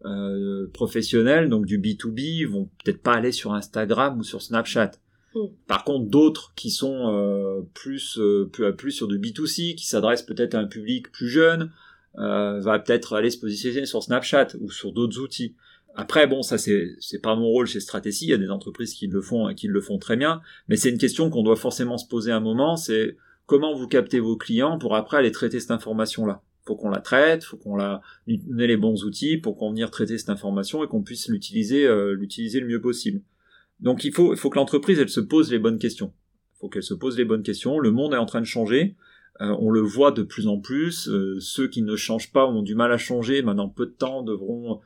euh, 0.04 0.66
professionnel, 0.72 1.48
donc 1.48 1.66
du 1.66 1.78
B2B, 1.78 2.46
vont 2.46 2.68
peut-être 2.84 3.02
pas 3.02 3.14
aller 3.14 3.32
sur 3.32 3.54
Instagram 3.54 4.18
ou 4.18 4.22
sur 4.22 4.42
Snapchat. 4.42 4.92
Hmm. 5.34 5.48
Par 5.66 5.84
contre, 5.84 6.08
d'autres 6.08 6.52
qui 6.54 6.70
sont 6.70 7.12
euh, 7.12 7.62
plus 7.74 8.18
euh, 8.18 8.50
à 8.66 8.72
plus 8.72 8.92
sur 8.92 9.08
du 9.08 9.18
B2C, 9.18 9.74
qui 9.74 9.86
s'adressent 9.86 10.22
peut-être 10.22 10.54
à 10.54 10.58
un 10.58 10.66
public 10.66 11.10
plus 11.12 11.28
jeune, 11.28 11.72
euh, 12.18 12.60
va 12.60 12.78
peut-être 12.78 13.14
aller 13.14 13.30
se 13.30 13.38
positionner 13.38 13.84
sur 13.84 14.02
Snapchat 14.02 14.48
ou 14.60 14.70
sur 14.70 14.92
d'autres 14.92 15.18
outils. 15.20 15.54
Après, 15.94 16.26
bon, 16.26 16.42
ça 16.42 16.58
c'est 16.58 16.94
c'est 17.00 17.20
pas 17.20 17.36
mon 17.36 17.46
rôle 17.46 17.66
chez 17.66 17.80
Stratégie. 17.80 18.26
Il 18.26 18.30
y 18.30 18.34
a 18.34 18.38
des 18.38 18.50
entreprises 18.50 18.94
qui 18.94 19.06
le 19.06 19.20
font 19.20 19.48
et 19.48 19.54
qui 19.54 19.66
le 19.66 19.80
font 19.80 19.98
très 19.98 20.16
bien, 20.16 20.40
mais 20.68 20.76
c'est 20.76 20.90
une 20.90 20.98
question 20.98 21.30
qu'on 21.30 21.42
doit 21.42 21.56
forcément 21.56 21.98
se 21.98 22.06
poser 22.06 22.32
un 22.32 22.40
moment. 22.40 22.76
C'est 22.76 23.16
comment 23.46 23.74
vous 23.74 23.88
captez 23.88 24.20
vos 24.20 24.36
clients 24.36 24.78
pour 24.78 24.96
après 24.96 25.18
aller 25.18 25.32
traiter 25.32 25.60
cette 25.60 25.70
information-là. 25.70 26.42
Faut 26.66 26.76
qu'on 26.76 26.90
la 26.90 27.00
traite, 27.00 27.44
faut 27.44 27.56
qu'on 27.56 27.76
la 27.76 28.02
les 28.26 28.76
bons 28.76 29.04
outils 29.04 29.36
pour 29.36 29.56
qu'on 29.56 29.72
vienne 29.72 29.88
traiter 29.88 30.18
cette 30.18 30.30
information 30.30 30.82
et 30.82 30.88
qu'on 30.88 31.02
puisse 31.02 31.28
l'utiliser 31.28 31.88
l'utiliser 32.14 32.60
le 32.60 32.66
mieux 32.66 32.80
possible. 32.80 33.22
Donc 33.80 34.04
il 34.04 34.12
faut, 34.12 34.32
il 34.34 34.38
faut 34.38 34.50
que 34.50 34.58
l'entreprise 34.58 34.98
elle 34.98 35.08
se 35.08 35.20
pose 35.20 35.50
les 35.52 35.58
bonnes 35.58 35.78
questions. 35.78 36.12
Il 36.54 36.58
faut 36.58 36.68
qu'elle 36.68 36.82
se 36.82 36.94
pose 36.94 37.16
les 37.16 37.24
bonnes 37.24 37.42
questions. 37.42 37.78
Le 37.78 37.90
monde 37.90 38.14
est 38.14 38.18
en 38.18 38.26
train 38.26 38.40
de 38.40 38.46
changer. 38.46 38.96
Euh, 39.40 39.54
on 39.60 39.70
le 39.70 39.80
voit 39.80 40.12
de 40.12 40.22
plus 40.22 40.46
en 40.46 40.58
plus. 40.58 41.08
Euh, 41.08 41.38
ceux 41.40 41.68
qui 41.68 41.82
ne 41.82 41.96
changent 41.96 42.32
pas 42.32 42.46
ont 42.46 42.62
du 42.62 42.74
mal 42.74 42.92
à 42.92 42.98
changer. 42.98 43.42
Maintenant, 43.42 43.68
peu 43.68 43.86
de 43.86 43.92
temps 43.92 44.22
devront 44.22 44.80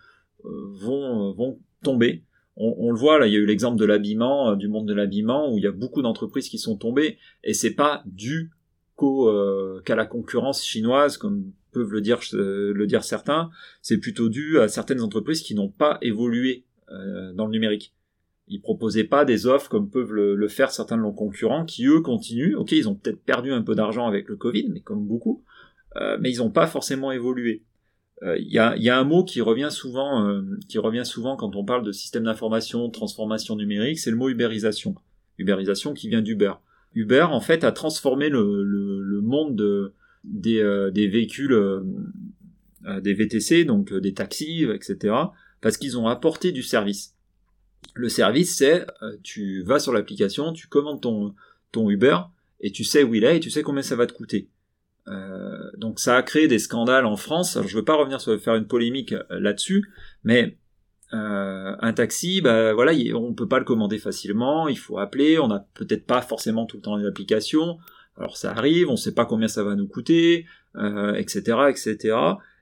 euh, 0.44 0.50
vont 0.80 1.32
vont 1.32 1.60
tomber. 1.82 2.24
On, 2.56 2.74
on, 2.78 2.90
le 2.90 2.98
voit 2.98 3.18
là. 3.18 3.26
Il 3.26 3.32
y 3.32 3.36
a 3.36 3.38
eu 3.38 3.46
l'exemple 3.46 3.78
de 3.78 3.84
l'habillement, 3.84 4.56
du 4.56 4.68
monde 4.68 4.86
de 4.86 4.94
l'habillement, 4.94 5.52
où 5.52 5.58
il 5.58 5.64
y 5.64 5.68
a 5.68 5.72
beaucoup 5.72 6.02
d'entreprises 6.02 6.48
qui 6.48 6.58
sont 6.58 6.76
tombées. 6.76 7.18
Et 7.44 7.54
c'est 7.54 7.74
pas 7.74 8.02
dû 8.06 8.50
qu'à 8.98 9.96
la 9.96 10.04
concurrence 10.04 10.62
chinoise, 10.62 11.16
comme 11.16 11.52
peuvent 11.72 11.92
le 11.92 12.00
dire 12.00 12.20
le 12.32 12.84
dire 12.86 13.04
certains. 13.04 13.50
C'est 13.82 13.98
plutôt 13.98 14.28
dû 14.28 14.58
à 14.58 14.68
certaines 14.68 15.00
entreprises 15.00 15.42
qui 15.42 15.54
n'ont 15.54 15.70
pas 15.70 15.98
évolué 16.02 16.64
dans 17.34 17.46
le 17.46 17.52
numérique 17.52 17.94
ils 18.50 18.60
proposaient 18.60 19.04
pas 19.04 19.24
des 19.24 19.46
offres 19.46 19.70
comme 19.70 19.88
peuvent 19.88 20.12
le, 20.12 20.48
faire 20.48 20.72
certains 20.72 20.96
de 20.96 21.02
leurs 21.02 21.14
concurrents 21.14 21.64
qui 21.64 21.86
eux 21.86 22.00
continuent. 22.00 22.56
Ok, 22.56 22.72
ils 22.72 22.88
ont 22.88 22.96
peut-être 22.96 23.22
perdu 23.24 23.52
un 23.52 23.62
peu 23.62 23.76
d'argent 23.76 24.06
avec 24.06 24.28
le 24.28 24.36
Covid, 24.36 24.68
mais 24.70 24.80
comme 24.80 25.06
beaucoup, 25.06 25.44
euh, 25.96 26.18
mais 26.20 26.32
ils 26.32 26.38
n'ont 26.38 26.50
pas 26.50 26.66
forcément 26.66 27.12
évolué. 27.12 27.62
Euh, 28.22 28.36
il 28.38 28.48
y, 28.48 28.58
a, 28.58 28.98
un 28.98 29.04
mot 29.04 29.24
qui 29.24 29.40
revient 29.40 29.70
souvent, 29.70 30.26
euh, 30.26 30.42
qui 30.68 30.78
revient 30.78 31.06
souvent 31.06 31.36
quand 31.36 31.54
on 31.56 31.64
parle 31.64 31.84
de 31.84 31.92
système 31.92 32.24
d'information, 32.24 32.90
transformation 32.90 33.56
numérique, 33.56 33.98
c'est 34.00 34.10
le 34.10 34.16
mot 34.16 34.28
ubérisation. 34.28 34.96
Ubérisation 35.38 35.94
qui 35.94 36.08
vient 36.08 36.20
d'Uber. 36.20 36.52
Uber 36.92 37.28
en 37.30 37.40
fait 37.40 37.62
a 37.62 37.70
transformé 37.70 38.28
le 38.28 39.20
monde 39.22 39.54
de, 39.54 39.94
des, 40.24 40.90
des 40.92 41.08
véhicules, 41.08 41.56
des 43.00 43.14
VTC, 43.14 43.64
donc 43.64 43.92
des 43.92 44.14
taxis, 44.14 44.64
etc. 44.64 45.14
Parce 45.60 45.76
qu'ils 45.76 45.98
ont 45.98 46.08
apporté 46.08 46.52
du 46.52 46.62
service 46.62 47.14
le 47.94 48.08
service, 48.08 48.56
c'est 48.56 48.86
euh, 49.02 49.16
tu 49.22 49.62
vas 49.62 49.78
sur 49.78 49.92
l'application, 49.92 50.52
tu 50.52 50.68
commandes 50.68 51.00
ton, 51.00 51.34
Uber 51.88 52.18
et 52.60 52.72
tu 52.72 52.84
sais 52.84 53.02
où 53.04 53.14
il 53.14 53.24
est 53.24 53.36
et 53.36 53.40
tu 53.40 53.50
sais 53.50 53.62
combien 53.62 53.82
ça 53.82 53.96
va 53.96 54.06
te 54.06 54.12
coûter. 54.12 54.48
Euh, 55.08 55.70
donc 55.76 55.98
ça 55.98 56.16
a 56.16 56.22
créé 56.22 56.48
des 56.48 56.58
scandales 56.58 57.06
en 57.06 57.16
France. 57.16 57.56
Alors 57.56 57.68
je 57.68 57.76
veux 57.76 57.84
pas 57.84 57.94
revenir 57.94 58.20
sur 58.20 58.38
faire 58.40 58.54
une 58.54 58.66
polémique 58.66 59.12
euh, 59.12 59.40
là-dessus, 59.40 59.88
mais 60.24 60.56
un 61.12 61.92
taxi, 61.92 62.40
bah 62.40 62.72
voilà, 62.72 62.92
on 63.16 63.34
peut 63.34 63.48
pas 63.48 63.58
le 63.58 63.64
commander 63.64 63.98
facilement. 63.98 64.68
Il 64.68 64.78
faut 64.78 64.98
appeler. 64.98 65.40
On 65.40 65.48
n'a 65.48 65.66
peut-être 65.74 66.06
pas 66.06 66.22
forcément 66.22 66.66
tout 66.66 66.76
le 66.76 66.82
temps 66.82 66.96
une 66.98 67.06
application. 67.06 67.78
Alors 68.20 68.36
ça 68.36 68.52
arrive, 68.52 68.88
on 68.88 68.96
sait 68.96 69.14
pas 69.14 69.24
combien 69.24 69.48
ça 69.48 69.64
va 69.64 69.74
nous 69.74 69.88
coûter, 69.88 70.46
etc., 70.76 71.40
etc. 71.70 72.16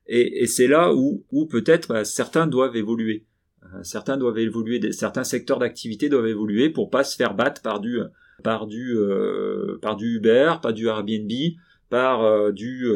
Et, 0.09 0.47
c'est 0.47 0.66
là 0.66 0.94
où, 0.94 1.25
où 1.31 1.47
peut-être 1.47 1.88
bah, 1.88 2.05
certains 2.05 2.47
doivent 2.47 2.77
évoluer. 2.77 3.27
Euh, 3.64 3.83
certains 3.83 4.16
doivent 4.16 4.38
évoluer, 4.38 4.92
certains 4.92 5.25
secteurs 5.25 5.59
d'activité 5.59 6.09
doivent 6.09 6.27
évoluer 6.27 6.71
pour 6.71 6.90
pas 6.90 7.05
se 7.05 7.16
faire 7.16 7.35
battre 7.35 7.61
par 7.61 7.81
du 7.81 7.99
par 8.42 8.66
du 8.66 8.97
euh, 8.97 9.79
par 9.83 9.97
du 9.97 10.16
Uber, 10.16 10.55
par 10.62 10.73
du 10.73 10.87
Airbnb, 10.87 11.31
par 11.90 12.23
euh, 12.23 12.53
du 12.53 12.87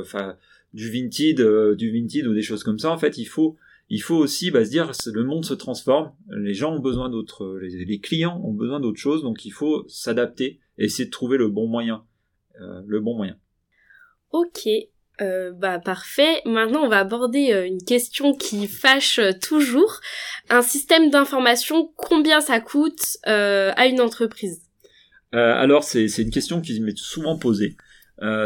enfin 0.00 0.36
du 0.72 0.90
Vinted, 0.90 1.74
du 1.74 1.90
Vinted 1.90 2.26
ou 2.26 2.34
des 2.34 2.42
choses 2.42 2.62
comme 2.62 2.78
ça. 2.78 2.90
En 2.90 2.98
fait, 2.98 3.18
il 3.18 3.24
faut 3.24 3.56
il 3.88 4.00
faut 4.00 4.16
aussi 4.16 4.52
bah, 4.52 4.64
se 4.64 4.70
dire 4.70 4.92
le 5.12 5.24
monde 5.24 5.44
se 5.44 5.54
transforme, 5.54 6.12
les 6.30 6.54
gens 6.54 6.76
ont 6.76 6.80
besoin 6.80 7.08
d'autres, 7.08 7.58
les, 7.60 7.98
clients 7.98 8.40
ont 8.44 8.52
besoin 8.52 8.78
d'autres 8.78 9.00
choses, 9.00 9.22
donc 9.22 9.44
il 9.44 9.50
faut 9.50 9.84
s'adapter 9.88 10.60
et 10.78 10.84
essayer 10.84 11.06
de 11.06 11.10
trouver 11.10 11.38
le 11.38 11.48
bon 11.48 11.66
moyen, 11.66 12.04
le 12.86 13.00
bon 13.00 13.16
moyen. 13.16 13.36
Ok, 14.32 14.68
euh, 15.20 15.52
bah 15.52 15.78
parfait. 15.78 16.40
Maintenant, 16.46 16.84
on 16.84 16.88
va 16.88 17.00
aborder 17.00 17.52
euh, 17.52 17.66
une 17.66 17.82
question 17.82 18.34
qui 18.34 18.66
fâche 18.66 19.18
euh, 19.18 19.32
toujours. 19.32 20.00
Un 20.48 20.62
système 20.62 21.10
d'information, 21.10 21.92
combien 21.96 22.40
ça 22.40 22.60
coûte 22.60 23.18
à 23.24 23.86
une 23.86 24.00
entreprise? 24.00 24.62
Alors, 25.32 25.84
c'est 25.84 26.06
une 26.18 26.30
question 26.30 26.60
qui 26.60 26.80
m'est 26.80 26.96
souvent 26.96 27.38
posée. 27.38 27.76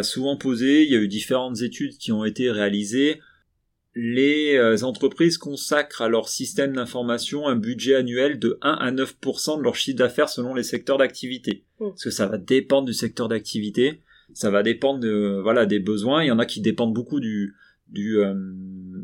souvent 0.02 0.36
posée, 0.36 0.82
il 0.82 0.90
y 0.92 0.96
a 0.96 0.98
eu 0.98 1.08
différentes 1.08 1.62
études 1.62 1.96
qui 1.96 2.12
ont 2.12 2.26
été 2.26 2.50
réalisées. 2.50 3.20
Les 3.94 4.82
entreprises 4.82 5.38
consacrent 5.38 6.02
à 6.02 6.08
leur 6.08 6.28
système 6.28 6.74
d'information 6.74 7.46
un 7.46 7.54
budget 7.54 7.94
annuel 7.94 8.38
de 8.38 8.58
1 8.60 8.72
à 8.72 8.90
9% 8.90 9.58
de 9.58 9.62
leur 9.62 9.76
chiffre 9.76 9.98
d'affaires 9.98 10.28
selon 10.28 10.54
les 10.54 10.64
secteurs 10.64 10.98
d'activité. 10.98 11.64
Mmh. 11.78 11.90
Parce 11.90 12.04
que 12.04 12.10
ça 12.10 12.26
va 12.26 12.38
dépendre 12.38 12.86
du 12.86 12.92
secteur 12.92 13.28
d'activité 13.28 14.00
ça 14.32 14.50
va 14.50 14.62
dépendre 14.62 15.00
de, 15.00 15.40
voilà 15.42 15.66
des 15.66 15.80
besoins. 15.80 16.22
Il 16.22 16.26
y 16.28 16.30
en 16.30 16.38
a 16.38 16.46
qui 16.46 16.60
dépendent 16.60 16.94
beaucoup 16.94 17.20
du 17.20 17.54
du 17.88 18.18
euh, 18.18 18.34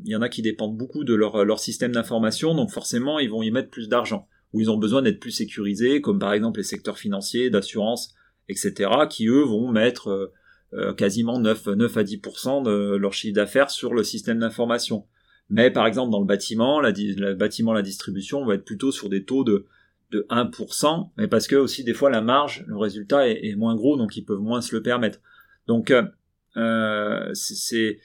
il 0.05 0.11
y 0.11 0.17
en 0.17 0.23
a 0.23 0.29
qui 0.29 0.43
dépendent 0.43 0.77
beaucoup 0.77 1.05
de 1.05 1.15
leur 1.15 1.45
leur 1.45 1.61
système 1.61 1.93
d'information, 1.93 2.55
donc 2.55 2.71
forcément 2.71 3.19
ils 3.19 3.31
vont 3.31 3.43
y 3.43 3.51
mettre 3.51 3.71
plus 3.71 3.89
d'argent 3.89 4.27
ou 4.53 4.61
ils 4.61 4.71
ont 4.71 4.79
besoin 4.79 5.03
d'être 5.03 5.21
plus 5.21 5.31
sécurisés, 5.31 6.01
comme 6.01 6.19
par 6.19 6.33
exemple 6.33 6.59
les 6.59 6.65
secteurs 6.65 6.99
financiers, 6.99 7.51
d'assurance, 7.51 8.15
etc., 8.49 8.91
qui 9.09 9.29
eux 9.29 9.45
vont 9.45 9.71
mettre 9.71 10.33
euh, 10.73 10.93
quasiment 10.93 11.39
9, 11.39 11.67
9 11.69 11.97
à 11.97 12.03
10% 12.03 12.65
de 12.65 12.97
leur 12.97 13.13
chiffre 13.13 13.35
d'affaires 13.35 13.71
sur 13.71 13.95
le 13.95 14.05
système 14.05 14.39
d'information. 14.39 15.07
Mais 15.49 15.71
par 15.71 15.87
exemple 15.87 16.13
dans 16.13 16.21
le 16.21 16.27
bâtiment, 16.27 16.81
la, 16.81 16.91
le 16.91 17.35
bâtiment, 17.35 17.73
la 17.73 17.83
distribution, 17.83 18.41
on 18.41 18.47
va 18.47 18.55
être 18.55 18.65
plutôt 18.65 18.93
sur 18.93 19.09
des 19.09 19.25
taux 19.25 19.45
de 19.45 19.67
de 20.11 20.27
1%, 20.29 21.11
mais 21.17 21.29
parce 21.29 21.47
que 21.47 21.57
aussi 21.57 21.85
des 21.85 21.95
fois 21.95 22.11
la 22.11 22.21
marge, 22.21 22.65
le 22.67 22.77
résultat 22.77 23.29
est, 23.29 23.55
moins 23.55 23.77
gros, 23.77 23.97
donc 23.97 24.17
ils 24.17 24.25
peuvent 24.25 24.41
moins 24.41 24.61
se 24.61 24.75
le 24.75 24.83
permettre. 24.83 25.21
Donc 25.67 25.91
euh, 25.91 26.03
euh 26.57 27.31
c'est 27.35 27.99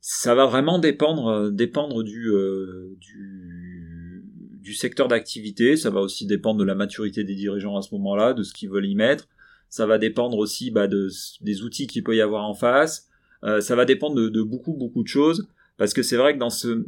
ça 0.00 0.34
va 0.34 0.46
vraiment 0.46 0.78
dépendre 0.78 1.26
euh, 1.28 1.50
dépendre 1.50 2.04
du 2.04 2.28
euh, 2.30 2.96
du, 3.00 4.24
du 4.60 4.72
secteur 4.72 5.08
d'activité, 5.08 5.76
ça 5.76 5.90
va 5.90 6.00
aussi 6.00 6.26
dépendre 6.26 6.60
de 6.60 6.64
la 6.64 6.74
maturité 6.74 7.24
des 7.24 7.34
dirigeants 7.34 7.76
à 7.76 7.82
ce 7.82 7.94
moment-là, 7.94 8.34
de 8.34 8.42
ce 8.42 8.52
qu'ils 8.54 8.70
veulent 8.70 8.86
y 8.86 8.94
mettre. 8.94 9.28
Ça 9.68 9.86
va 9.86 9.98
dépendre 9.98 10.38
aussi 10.38 10.70
bah, 10.70 10.86
de, 10.86 11.08
des 11.40 11.62
outils 11.62 11.86
qu'il 11.86 12.02
peut 12.02 12.16
y 12.16 12.20
avoir 12.20 12.44
en 12.44 12.54
face. 12.54 13.08
Euh, 13.44 13.60
ça 13.60 13.76
va 13.76 13.84
dépendre 13.84 14.16
de, 14.16 14.28
de, 14.28 14.42
beaucoup 14.42 14.74
beaucoup 14.74 15.02
de 15.02 15.08
choses 15.08 15.48
parce 15.76 15.94
que 15.94 16.02
c'est 16.02 16.16
vrai 16.16 16.34
que 16.34 16.38
dans 16.38 16.50
ce 16.50 16.86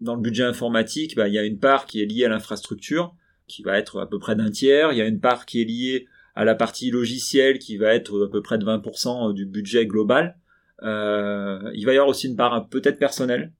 dans 0.00 0.16
le 0.16 0.20
budget 0.20 0.42
informatique, 0.42 1.14
bah, 1.14 1.28
il 1.28 1.34
y 1.34 1.38
a 1.38 1.44
une 1.44 1.58
part 1.58 1.86
qui 1.86 2.02
est 2.02 2.06
liée 2.06 2.24
à 2.24 2.28
l'infrastructure 2.28 3.14
qui 3.46 3.62
va 3.62 3.78
être 3.78 4.00
à 4.00 4.08
peu 4.08 4.18
près 4.18 4.34
d'un 4.34 4.50
tiers. 4.50 4.92
Il 4.92 4.98
y 4.98 5.02
a 5.02 5.06
une 5.06 5.20
part 5.20 5.46
qui 5.46 5.60
est 5.60 5.64
liée 5.64 6.06
à 6.34 6.44
la 6.44 6.54
partie 6.54 6.90
logicielle 6.90 7.58
qui 7.58 7.76
va 7.76 7.94
être 7.94 8.26
à 8.26 8.30
peu 8.30 8.42
près 8.42 8.58
de 8.58 8.64
20% 8.64 9.32
du 9.34 9.46
budget 9.46 9.86
global. 9.86 10.36
Euh, 10.82 11.70
il 11.74 11.84
va 11.84 11.92
y 11.92 11.96
avoir 11.96 12.08
aussi 12.08 12.26
une 12.26 12.36
part 12.36 12.68
peut-être 12.68 12.98
personnelle. 12.98 13.52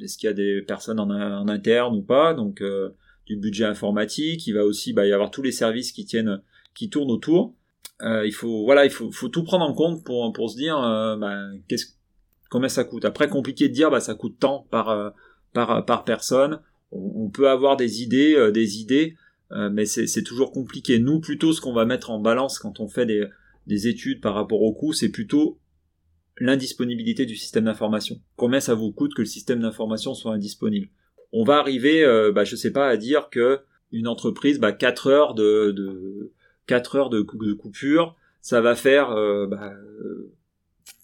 Est-ce 0.00 0.18
qu'il 0.18 0.26
y 0.26 0.30
a 0.30 0.34
des 0.34 0.62
personnes 0.62 1.00
en, 1.00 1.48
interne 1.48 1.96
ou 1.96 2.02
pas? 2.02 2.34
Donc 2.34 2.60
euh, 2.60 2.90
du 3.26 3.36
budget 3.36 3.64
informatique. 3.64 4.46
Il 4.46 4.54
va 4.54 4.64
aussi 4.64 4.92
bah, 4.92 5.06
y 5.06 5.12
avoir 5.12 5.30
tous 5.30 5.42
les 5.42 5.52
services 5.52 5.92
qui 5.92 6.04
tiennent, 6.04 6.42
qui 6.74 6.90
tournent 6.90 7.10
autour. 7.10 7.54
Euh, 8.02 8.26
il 8.26 8.32
faut 8.32 8.64
voilà, 8.64 8.84
il 8.84 8.90
faut, 8.90 9.10
faut, 9.10 9.28
tout 9.28 9.42
prendre 9.42 9.64
en 9.64 9.74
compte 9.74 10.04
pour 10.04 10.32
pour 10.32 10.50
se 10.50 10.56
dire 10.56 10.76
bah, 11.20 11.36
qu'est-ce 11.68 11.86
combien 12.50 12.68
ça 12.68 12.84
coûte. 12.84 13.04
Après 13.04 13.28
compliqué 13.28 13.68
de 13.68 13.74
dire 13.74 13.90
bah 13.90 14.00
ça 14.00 14.14
coûte 14.14 14.36
tant 14.38 14.66
par 14.70 15.14
par, 15.52 15.84
par 15.84 16.04
personne. 16.04 16.60
On, 16.90 17.28
peut 17.28 17.50
avoir 17.50 17.76
des 17.76 18.02
idées, 18.02 18.50
des 18.52 18.78
idées, 18.80 19.16
mais 19.50 19.84
c'est 19.84 20.22
toujours 20.22 20.52
compliqué. 20.52 20.98
Nous, 20.98 21.20
plutôt, 21.20 21.52
ce 21.52 21.60
qu'on 21.60 21.74
va 21.74 21.84
mettre 21.84 22.10
en 22.10 22.18
balance 22.18 22.58
quand 22.58 22.80
on 22.80 22.88
fait 22.88 23.04
des, 23.04 23.26
des 23.68 23.86
études 23.86 24.20
par 24.20 24.34
rapport 24.34 24.62
au 24.62 24.72
coût, 24.72 24.92
c'est 24.92 25.10
plutôt 25.10 25.58
l'indisponibilité 26.40 27.26
du 27.26 27.36
système 27.36 27.64
d'information. 27.64 28.20
Combien 28.36 28.60
ça 28.60 28.74
vous 28.74 28.92
coûte 28.92 29.14
que 29.14 29.22
le 29.22 29.26
système 29.26 29.60
d'information 29.60 30.14
soit 30.14 30.32
indisponible 30.32 30.88
On 31.32 31.44
va 31.44 31.58
arriver, 31.58 32.04
euh, 32.04 32.32
bah, 32.32 32.44
je 32.44 32.56
sais 32.56 32.72
pas, 32.72 32.88
à 32.88 32.96
dire 32.96 33.28
que 33.30 33.60
une 33.92 34.08
entreprise, 34.08 34.58
bah, 34.58 34.72
4 34.72 35.06
heures 35.08 35.34
de, 35.34 35.72
de 35.72 36.32
4 36.68 36.96
heures 36.96 37.10
de, 37.10 37.22
coupure, 37.22 38.14
ça 38.40 38.60
va 38.60 38.76
faire 38.76 39.10
euh, 39.10 39.46
bah, 39.46 39.72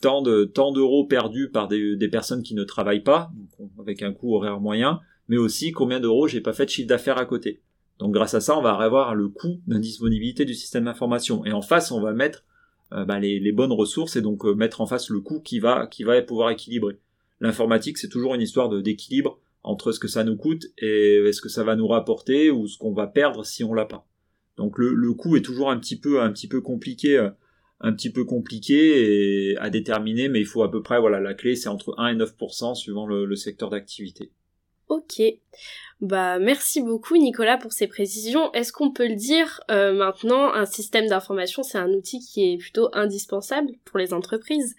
tant 0.01 0.23
de 0.23 0.45
tant 0.45 0.71
d'euros 0.71 1.05
perdus 1.05 1.49
par 1.49 1.67
des, 1.67 2.09
personnes 2.09 2.43
qui 2.43 2.55
ne 2.55 2.63
travaillent 2.63 3.03
pas, 3.03 3.33
avec 3.81 4.03
un 4.03 4.13
coût 4.13 4.37
horaire 4.37 4.61
moyen, 4.61 5.01
mais 5.29 5.39
aussi 5.39 5.73
combien 5.73 5.99
d'euros 5.99 6.29
j'ai 6.29 6.41
pas 6.41 6.53
fait 6.53 6.67
de 6.67 6.71
chiffre 6.71 6.89
d'affaires 6.89 7.19
à 7.19 7.25
côté. 7.25 7.63
Donc 7.99 8.13
grâce 8.13 8.35
à 8.35 8.41
ça, 8.41 8.57
on 8.57 8.63
va 8.63 8.75
avoir 8.75 9.15
le 9.15 9.29
coût 9.29 9.61
d'indisponibilité 9.67 10.45
du 10.45 10.55
système 10.55 10.85
d'information. 10.85 11.45
Et 11.45 11.53
en 11.53 11.63
face, 11.63 11.91
on 11.91 12.01
va 12.01 12.13
mettre 12.13 12.45
euh, 12.93 13.05
bah, 13.05 13.19
les, 13.19 13.53
bonnes 13.53 13.73
ressources 13.73 14.17
et 14.17 14.21
donc 14.21 14.45
euh, 14.45 14.55
mettre 14.55 14.81
en 14.81 14.87
face 14.87 15.09
le 15.09 15.21
coût 15.21 15.41
qui 15.41 15.61
va 15.61 15.87
qui 15.87 16.05
va 16.05 16.21
pouvoir 16.23 16.51
équilibrer. 16.51 16.99
L'informatique, 17.41 17.99
c'est 17.99 18.09
toujours 18.09 18.35
une 18.35 18.43
histoire 18.43 18.69
d'équilibre 18.69 19.41
entre 19.63 19.93
ce 19.93 19.99
que 19.99 20.09
ça 20.09 20.25
nous 20.25 20.37
coûte 20.37 20.67
et 20.79 21.17
est-ce 21.27 21.41
que 21.41 21.49
ça 21.49 21.65
va 21.65 21.77
nous 21.77 21.89
rapporter 21.89 22.51
ou 22.51 22.67
ce 22.67 22.77
qu'on 22.77 22.93
va 22.93 23.07
perdre 23.07 23.45
si 23.45 23.65
on 23.65 23.73
l'a 23.73 23.87
pas. 23.87 24.07
Donc 24.57 24.79
le, 24.79 24.95
le 24.95 25.13
coût 25.13 25.37
est 25.37 25.43
toujours 25.43 25.71
un 25.71 25.79
petit 25.79 25.99
peu 25.99 26.21
un 26.21 26.31
petit 26.31 26.49
peu 26.49 26.61
compliqué 26.61 27.17
euh, 27.17 27.31
un 27.81 27.93
petit 27.93 28.11
peu 28.11 28.25
compliqué 28.25 29.51
et 29.53 29.57
à 29.59 29.69
déterminer 29.69 30.29
mais 30.29 30.41
il 30.41 30.47
faut 30.47 30.63
à 30.63 30.71
peu 30.71 30.83
près 30.83 31.01
voilà 31.01 31.21
la 31.21 31.35
clé 31.35 31.57
c'est 31.57 31.69
entre 31.69 31.95
1 31.99 32.09
et 32.09 32.15
9% 32.17 32.75
suivant 32.75 33.07
le, 33.07 33.25
le 33.25 33.37
secteur 33.37 33.71
d'activité. 33.71 34.31
Ok. 34.89 35.23
Bah 36.05 36.39
merci 36.39 36.83
beaucoup 36.83 37.17
Nicolas 37.17 37.57
pour 37.57 37.73
ces 37.73 37.87
précisions. 37.87 38.53
Est-ce 38.53 38.75
qu'on 38.75 38.91
peut 38.91 39.09
le 39.09 39.15
dire 39.15 39.63
euh, 39.71 39.95
maintenant, 39.95 40.53
un 40.53 40.67
système 40.67 41.07
d'information 41.07 41.63
c'est 41.63 41.79
un 41.79 41.89
outil 41.89 42.21
qui 42.21 42.53
est 42.53 42.59
plutôt 42.59 42.91
indispensable 42.93 43.71
pour 43.87 43.99
les 43.99 44.13
entreprises? 44.13 44.77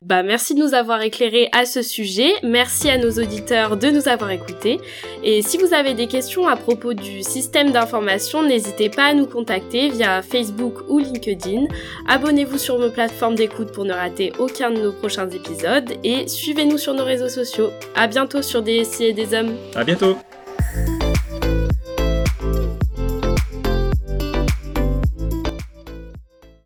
Bah 0.00 0.22
merci 0.22 0.54
de 0.54 0.60
nous 0.60 0.74
avoir 0.74 1.02
éclairé 1.02 1.48
à 1.50 1.66
ce 1.66 1.82
sujet. 1.82 2.34
Merci 2.44 2.88
à 2.88 2.98
nos 2.98 3.10
auditeurs 3.10 3.76
de 3.76 3.90
nous 3.90 4.06
avoir 4.06 4.30
écoutés. 4.30 4.78
Et 5.24 5.42
si 5.42 5.58
vous 5.58 5.74
avez 5.74 5.94
des 5.94 6.06
questions 6.06 6.46
à 6.46 6.54
propos 6.54 6.94
du 6.94 7.24
système 7.24 7.72
d'information, 7.72 8.44
n'hésitez 8.44 8.90
pas 8.90 9.06
à 9.06 9.14
nous 9.14 9.26
contacter 9.26 9.88
via 9.88 10.22
Facebook 10.22 10.88
ou 10.88 11.00
LinkedIn. 11.00 11.64
Abonnez-vous 12.06 12.58
sur 12.58 12.78
nos 12.78 12.92
plateformes 12.92 13.34
d'écoute 13.34 13.72
pour 13.72 13.86
ne 13.86 13.92
rater 13.92 14.32
aucun 14.38 14.70
de 14.70 14.80
nos 14.80 14.92
prochains 14.92 15.28
épisodes 15.30 15.90
et 16.04 16.28
suivez-nous 16.28 16.78
sur 16.78 16.94
nos 16.94 17.04
réseaux 17.04 17.28
sociaux. 17.28 17.70
À 17.96 18.06
bientôt 18.06 18.40
sur 18.40 18.62
DSI 18.62 19.06
et 19.06 19.12
des 19.12 19.34
hommes. 19.34 19.56
À 19.74 19.82
bientôt. 19.82 20.16